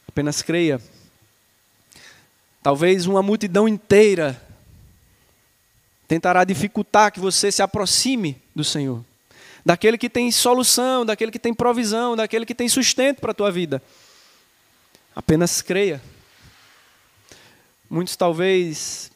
Apenas 0.08 0.44
creia. 0.44 0.80
Talvez 2.62 3.08
uma 3.08 3.24
multidão 3.24 3.68
inteira 3.68 4.40
tentará 6.08 6.44
dificultar 6.44 7.12
que 7.12 7.20
você 7.20 7.52
se 7.52 7.64
aproxime 7.64 8.40
do 8.56 8.64
Senhor 8.64 9.04
daquele 9.66 9.98
que 9.98 10.10
tem 10.10 10.32
solução, 10.32 11.06
daquele 11.06 11.32
que 11.32 11.40
tem 11.40 11.54
provisão, 11.54 12.16
daquele 12.16 12.46
que 12.46 12.56
tem 12.56 12.70
sustento 12.70 13.20
para 13.20 13.32
a 13.32 13.34
tua 13.34 13.52
vida. 13.52 13.82
Apenas 15.14 15.62
creia. 15.62 16.02
Muitos 17.90 18.16
talvez 18.16 19.12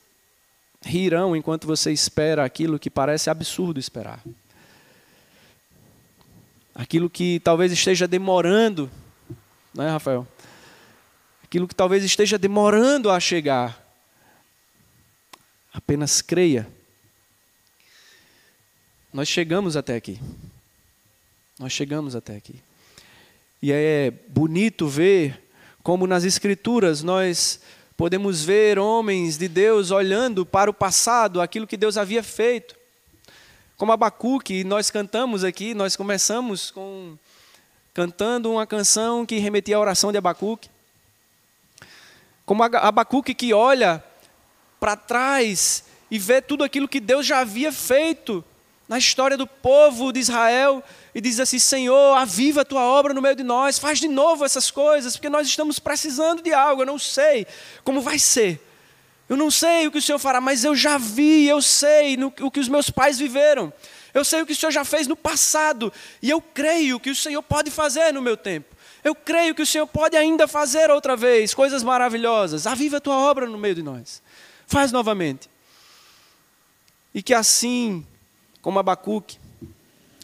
rirão 0.82 1.36
enquanto 1.36 1.67
você 1.67 1.91
espera 1.91 2.44
aquilo 2.44 2.80
que 2.80 2.89
parece 2.89 3.30
absurdo 3.30 3.80
esperar. 3.80 4.24
Aquilo 6.74 7.10
que 7.10 7.39
talvez 7.41 7.72
esteja 7.72 8.08
demorando, 8.08 8.89
não 9.74 9.86
é, 9.86 9.89
Rafael? 9.89 10.28
Aquilo 11.44 11.67
que 11.67 11.76
talvez 11.76 12.04
esteja 12.04 12.38
demorando 12.38 13.10
a 13.10 13.20
chegar. 13.20 13.80
Apenas 15.74 16.22
creia 16.22 16.67
nós 19.13 19.28
chegamos 19.28 19.76
até 19.76 19.96
aqui. 19.96 20.20
Nós 21.60 21.74
chegamos 21.74 22.15
até 22.15 22.36
aqui. 22.36 22.56
E 23.62 23.72
é 23.72 24.12
bonito 24.30 24.88
ver 24.88 25.50
como 25.84 26.08
nas 26.08 26.24
Escrituras 26.24 27.04
nós 27.04 27.60
podemos 28.01 28.43
ver 28.43 28.79
homens 28.79 29.37
de 29.37 29.47
Deus 29.47 29.91
olhando 29.91 30.43
para 30.43 30.71
o 30.71 30.73
passado, 30.73 31.39
aquilo 31.39 31.67
que 31.67 31.77
Deus 31.77 31.97
havia 31.97 32.23
feito. 32.23 32.75
Como 33.77 33.91
Abacuque, 33.91 34.63
nós 34.63 34.89
cantamos 34.89 35.43
aqui, 35.43 35.75
nós 35.75 35.95
começamos 35.95 36.71
com 36.71 37.15
cantando 37.93 38.51
uma 38.51 38.65
canção 38.65 39.23
que 39.23 39.37
remetia 39.37 39.77
à 39.77 39.79
oração 39.79 40.11
de 40.11 40.17
Abacuque. 40.17 40.67
Como 42.43 42.63
Abacuque 42.63 43.35
que 43.35 43.53
olha 43.53 44.03
para 44.79 44.95
trás 44.95 45.83
e 46.09 46.17
vê 46.17 46.41
tudo 46.41 46.63
aquilo 46.63 46.87
que 46.87 46.99
Deus 46.99 47.23
já 47.23 47.41
havia 47.41 47.71
feito 47.71 48.43
na 48.91 48.97
história 48.97 49.38
do 49.38 49.47
povo 49.47 50.12
de 50.12 50.19
Israel 50.19 50.84
e 51.15 51.21
diz 51.21 51.39
assim: 51.39 51.58
Senhor, 51.58 52.17
aviva 52.17 52.60
a 52.60 52.65
tua 52.65 52.82
obra 52.82 53.13
no 53.13 53.21
meio 53.21 53.38
de 53.38 53.41
nós, 53.41 53.80
faz 53.80 53.99
de 53.99 54.08
novo 54.10 54.43
essas 54.43 54.69
coisas, 54.69 55.15
porque 55.15 55.30
nós 55.30 55.47
estamos 55.47 55.80
precisando 55.80 56.43
de 56.43 56.54
algo. 56.54 56.82
Eu 56.82 56.86
não 56.86 56.99
sei 56.99 57.47
como 57.86 58.01
vai 58.01 58.19
ser, 58.19 58.60
eu 59.30 59.38
não 59.38 59.49
sei 59.49 59.88
o 59.88 59.91
que 59.91 59.97
o 59.97 60.01
Senhor 60.01 60.19
fará, 60.19 60.41
mas 60.41 60.65
eu 60.65 60.75
já 60.75 60.97
vi, 60.97 61.47
eu 61.47 61.62
sei 61.62 62.17
no, 62.17 62.34
o 62.41 62.51
que 62.51 62.60
os 62.60 62.67
meus 62.67 62.89
pais 62.89 63.17
viveram, 63.17 63.71
eu 64.13 64.25
sei 64.25 64.41
o 64.41 64.45
que 64.45 64.51
o 64.51 64.56
Senhor 64.56 64.71
já 64.73 64.84
fez 64.84 65.08
no 65.08 65.15
passado, 65.15 65.91
e 66.21 66.30
eu 66.30 66.41
creio 66.41 66.99
que 66.99 67.12
o 67.12 67.15
Senhor 67.15 67.41
pode 67.41 67.71
fazer 67.71 68.13
no 68.13 68.21
meu 68.21 68.36
tempo. 68.36 68.75
Eu 69.06 69.15
creio 69.15 69.56
que 69.56 69.62
o 69.62 69.65
Senhor 69.65 69.88
pode 69.88 70.17
ainda 70.17 70.49
fazer 70.49 70.91
outra 70.91 71.15
vez 71.15 71.54
coisas 71.54 71.82
maravilhosas. 71.82 72.67
Aviva 72.67 72.97
a 72.97 73.01
tua 73.01 73.15
obra 73.15 73.47
no 73.47 73.58
meio 73.58 73.73
de 73.73 73.82
nós. 73.82 74.21
Faz 74.67 74.91
novamente. 74.91 75.49
E 77.12 77.23
que 77.23 77.34
assim 77.34 78.06
como 78.62 78.80
Abacuque, 78.80 79.38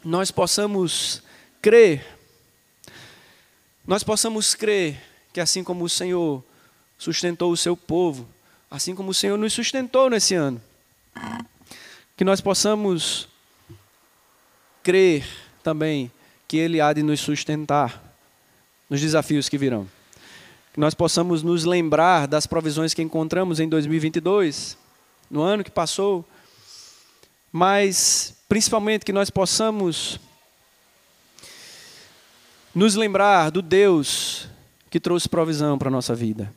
nós 0.04 0.32
possamos 0.32 1.24
crer, 1.62 2.06
nós 3.86 4.04
possamos 4.04 4.54
crer 4.54 5.02
que 5.34 5.40
assim 5.40 5.64
como 5.64 5.84
o 5.84 5.90
Senhor 5.90 6.44
sustentou 6.98 7.52
o 7.52 7.58
seu 7.58 7.76
povo, 7.76 8.28
assim 8.70 8.94
como 8.96 9.12
o 9.12 9.14
Senhor 9.14 9.38
nos 9.38 9.54
sustentou 9.54 10.10
nesse 10.10 10.36
ano, 10.36 10.62
que 12.16 12.24
nós 12.24 12.42
possamos 12.42 13.28
crer 14.84 15.26
também 15.64 16.12
que 16.48 16.58
Ele 16.58 16.80
há 16.80 16.94
de 16.94 17.04
nos 17.04 17.20
sustentar 17.20 18.04
nos 18.90 19.02
desafios 19.02 19.50
que 19.50 19.58
virão. 19.58 19.88
Que 20.74 20.80
nós 20.80 20.94
possamos 20.94 21.44
nos 21.44 21.66
lembrar 21.66 22.28
das 22.28 22.48
provisões 22.48 22.94
que 22.94 23.02
encontramos 23.02 23.60
em 23.60 23.68
2022, 23.68 24.78
no 25.30 25.42
ano 25.42 25.64
que 25.64 25.72
passou, 25.72 26.26
mas 27.52 28.36
principalmente 28.48 29.06
que 29.06 29.14
nós 29.14 29.30
possamos 29.30 30.20
nos 32.74 32.96
lembrar 32.96 33.50
do 33.50 33.62
Deus 33.62 34.48
que 34.90 35.00
trouxe 35.00 35.28
provisão 35.28 35.78
para 35.78 35.90
a 35.90 35.92
nossa 35.92 36.14
vida, 36.14 36.54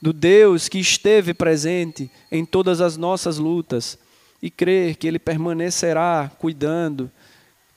do 0.00 0.12
Deus 0.12 0.68
que 0.68 0.78
esteve 0.78 1.34
presente 1.34 2.10
em 2.30 2.44
todas 2.44 2.80
as 2.80 2.96
nossas 2.96 3.38
lutas 3.38 3.98
e 4.40 4.50
crer 4.50 4.96
que 4.96 5.06
Ele 5.06 5.18
permanecerá 5.18 6.30
cuidando 6.38 7.10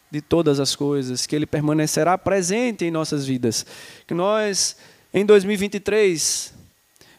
de 0.10 0.22
todas 0.22 0.60
as 0.60 0.76
coisas, 0.76 1.26
que 1.26 1.36
Ele 1.36 1.46
permanecerá 1.46 2.18
presente 2.18 2.86
em 2.86 2.92
nossas 2.92 3.26
vidas, 3.26 3.66
que 4.08 4.14
nós 4.14 4.78
em 5.14 5.26
2023 5.26 6.54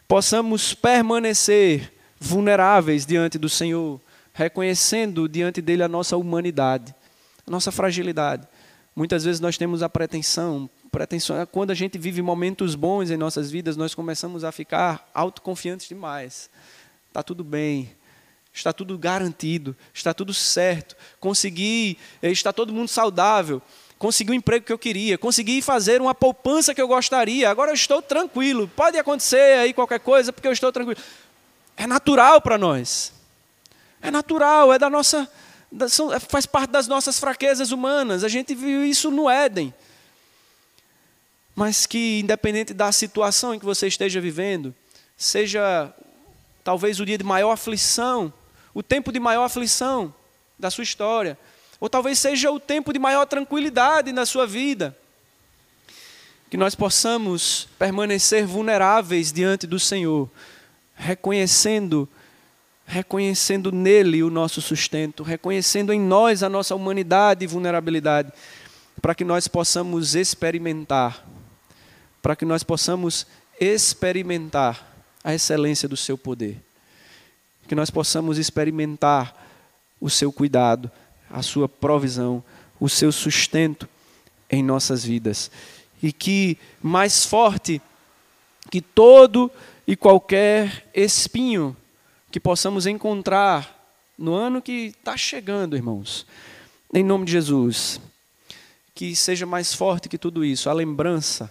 possamos 0.09 0.75
permanecer 0.75 1.93
vulneráveis 2.19 3.05
diante 3.05 3.39
do 3.39 3.49
Senhor 3.49 4.01
reconhecendo 4.37 5.27
diante 5.27 5.63
dele 5.63 5.83
a 5.83 5.89
nossa 5.89 6.15
humanidade, 6.15 6.95
a 7.47 7.51
nossa 7.51 7.73
fragilidade. 7.73 8.47
Muitas 8.95 9.25
vezes 9.25 9.41
nós 9.41 9.57
temos 9.57 9.83
a 9.83 9.89
pretensão, 9.89 10.69
pretensão, 10.93 11.47
quando 11.47 11.71
a 11.71 11.75
gente 11.75 11.97
vive 11.97 12.21
momentos 12.21 12.75
bons 12.75 13.11
em 13.11 13.17
nossas 13.17 13.51
vidas, 13.51 13.79
nós 13.79 13.95
começamos 13.95 14.45
a 14.45 14.53
ficar 14.53 15.09
autoconfiantes 15.15 15.89
demais. 15.89 16.51
Está 17.09 17.23
tudo 17.23 17.43
bem, 17.43 17.91
está 18.53 18.75
tudo 18.75 18.99
garantido, 18.99 19.75
está 19.95 20.13
tudo 20.13 20.35
certo, 20.35 20.95
consegui, 21.19 21.97
eh, 22.21 22.31
está 22.31 22.53
todo 22.53 22.75
mundo 22.75 22.89
saudável, 22.89 23.63
consegui 23.99 24.33
o 24.33 24.35
emprego 24.35 24.67
que 24.67 24.73
eu 24.73 24.79
queria, 24.79 25.17
consegui 25.17 25.63
fazer 25.63 26.03
uma 26.03 26.15
poupança 26.15 26.75
que 26.75 26.83
eu 26.83 26.89
gostaria, 26.89 27.49
agora 27.49 27.71
eu 27.71 27.75
estou 27.75 28.03
tranquilo, 28.03 28.69
pode 28.77 28.99
acontecer 28.99 29.59
aí 29.61 29.73
qualquer 29.73 30.01
coisa, 30.01 30.31
porque 30.31 30.47
eu 30.47 30.53
estou 30.53 30.71
tranquilo. 30.71 31.01
É 31.75 31.87
natural 31.87 32.43
para 32.43 32.59
nós. 32.59 33.16
É 34.07 34.11
natural, 34.13 34.73
é 34.73 34.79
da 34.79 34.89
nossa, 34.89 35.29
é, 36.15 36.21
faz 36.21 36.47
parte 36.47 36.71
das 36.71 36.87
nossas 36.87 37.19
fraquezas 37.19 37.73
humanas. 37.73 38.23
A 38.23 38.29
gente 38.29 38.55
viu 38.55 38.85
isso 38.85 39.11
no 39.11 39.29
Éden. 39.29 39.75
Mas 41.57 41.87
que, 41.87 42.21
independente 42.21 42.73
da 42.73 42.93
situação 42.93 43.53
em 43.53 43.59
que 43.59 43.65
você 43.65 43.89
esteja 43.89 44.21
vivendo, 44.21 44.73
seja 45.17 45.93
talvez 46.63 47.01
o 47.01 47.05
dia 47.05 47.19
de 47.19 47.25
maior 47.25 47.51
aflição, 47.51 48.33
o 48.73 48.81
tempo 48.81 49.11
de 49.11 49.19
maior 49.19 49.43
aflição 49.43 50.15
da 50.57 50.71
sua 50.71 50.85
história, 50.85 51.37
ou 51.81 51.91
talvez 51.91 52.21
seja 52.21 52.53
o 52.53 52.61
tempo 52.61 52.93
de 52.93 53.01
maior 53.01 53.27
tranquilidade 53.27 54.13
na 54.13 54.25
sua 54.25 54.47
vida, 54.47 54.97
que 56.49 56.57
nós 56.57 56.77
possamos 56.77 57.67
permanecer 57.77 58.47
vulneráveis 58.47 59.33
diante 59.33 59.67
do 59.67 59.81
Senhor, 59.81 60.31
reconhecendo 60.95 62.09
reconhecendo 62.87 63.73
nele 63.73 64.23
o 64.23 64.31
nosso 64.31 64.63
sustento, 64.63 65.25
reconhecendo 65.25 65.93
em 65.93 66.01
nós 66.01 66.43
a 66.43 66.49
nossa 66.49 66.75
humanidade 66.75 67.45
e 67.45 67.49
vulnerabilidade, 67.49 68.33
para 69.03 69.15
que 69.15 69.25
nós 69.25 69.49
possamos 69.49 70.15
experimentar, 70.15 71.27
para 72.23 72.37
que 72.37 72.45
nós 72.45 72.63
possamos 72.63 73.27
experimentar 73.61 74.95
a 75.23 75.35
excelência 75.35 75.89
do 75.89 75.97
seu 75.97 76.17
poder, 76.17 76.63
que 77.67 77.75
nós 77.75 77.91
possamos 77.91 78.39
experimentar 78.39 79.35
o 80.01 80.09
seu 80.09 80.33
cuidado, 80.33 80.91
a 81.29 81.43
sua 81.43 81.69
provisão, 81.69 82.43
o 82.79 82.89
seu 82.89 83.11
sustento 83.11 83.89
em 84.49 84.63
nossas 84.63 85.05
vidas. 85.05 85.51
E 86.01 86.13
que 86.13 86.57
mais 86.81 87.25
forte 87.25 87.83
que 88.71 88.81
todo 88.81 89.51
e 89.87 89.97
qualquer 89.97 90.89
espinho 90.95 91.77
que 92.37 92.41
possamos 92.41 92.85
encontrar 92.85 93.99
no 94.19 94.35
ano 94.35 94.61
que 94.61 94.89
está 94.89 95.17
chegando, 95.17 95.75
irmãos. 95.75 96.27
Em 96.93 97.03
nome 97.03 97.25
de 97.25 97.33
Jesus. 97.33 97.99
Que 98.95 99.17
seja 99.17 99.47
mais 99.47 99.73
forte 99.73 100.07
que 100.07 100.19
tudo 100.19 100.45
isso, 100.45 100.69
a 100.69 100.75
lembrança 100.75 101.51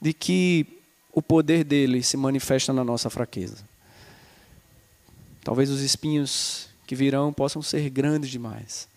de 0.00 0.14
que 0.14 0.66
o 1.12 1.20
poder 1.20 1.64
dele 1.64 2.02
se 2.02 2.16
manifesta 2.16 2.72
na 2.72 2.82
nossa 2.82 3.10
fraqueza. 3.10 3.62
Talvez 5.44 5.68
os 5.68 5.82
espinhos 5.82 6.70
que 6.86 6.94
virão 6.94 7.30
possam 7.30 7.60
ser 7.60 7.90
grandes 7.90 8.30
demais, 8.30 8.88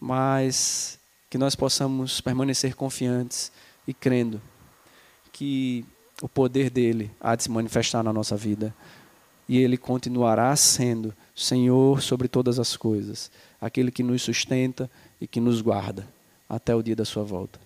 mas 0.00 0.98
que 1.28 1.36
nós 1.36 1.54
possamos 1.54 2.18
permanecer 2.18 2.74
confiantes 2.74 3.52
e 3.86 3.92
crendo 3.92 4.40
que 5.30 5.84
o 6.22 6.30
poder 6.30 6.70
dele 6.70 7.10
há 7.20 7.36
de 7.36 7.42
se 7.42 7.50
manifestar 7.50 8.02
na 8.02 8.10
nossa 8.10 8.38
vida 8.38 8.74
e 9.48 9.58
Ele 9.58 9.76
continuará 9.76 10.54
sendo 10.56 11.14
Senhor 11.34 12.00
sobre 12.02 12.28
todas 12.28 12.58
as 12.58 12.76
coisas, 12.76 13.30
aquele 13.60 13.90
que 13.90 14.02
nos 14.02 14.22
sustenta 14.22 14.90
e 15.20 15.26
que 15.26 15.40
nos 15.40 15.60
guarda 15.60 16.06
até 16.48 16.74
o 16.74 16.82
dia 16.82 16.96
da 16.96 17.04
Sua 17.04 17.22
volta. 17.22 17.63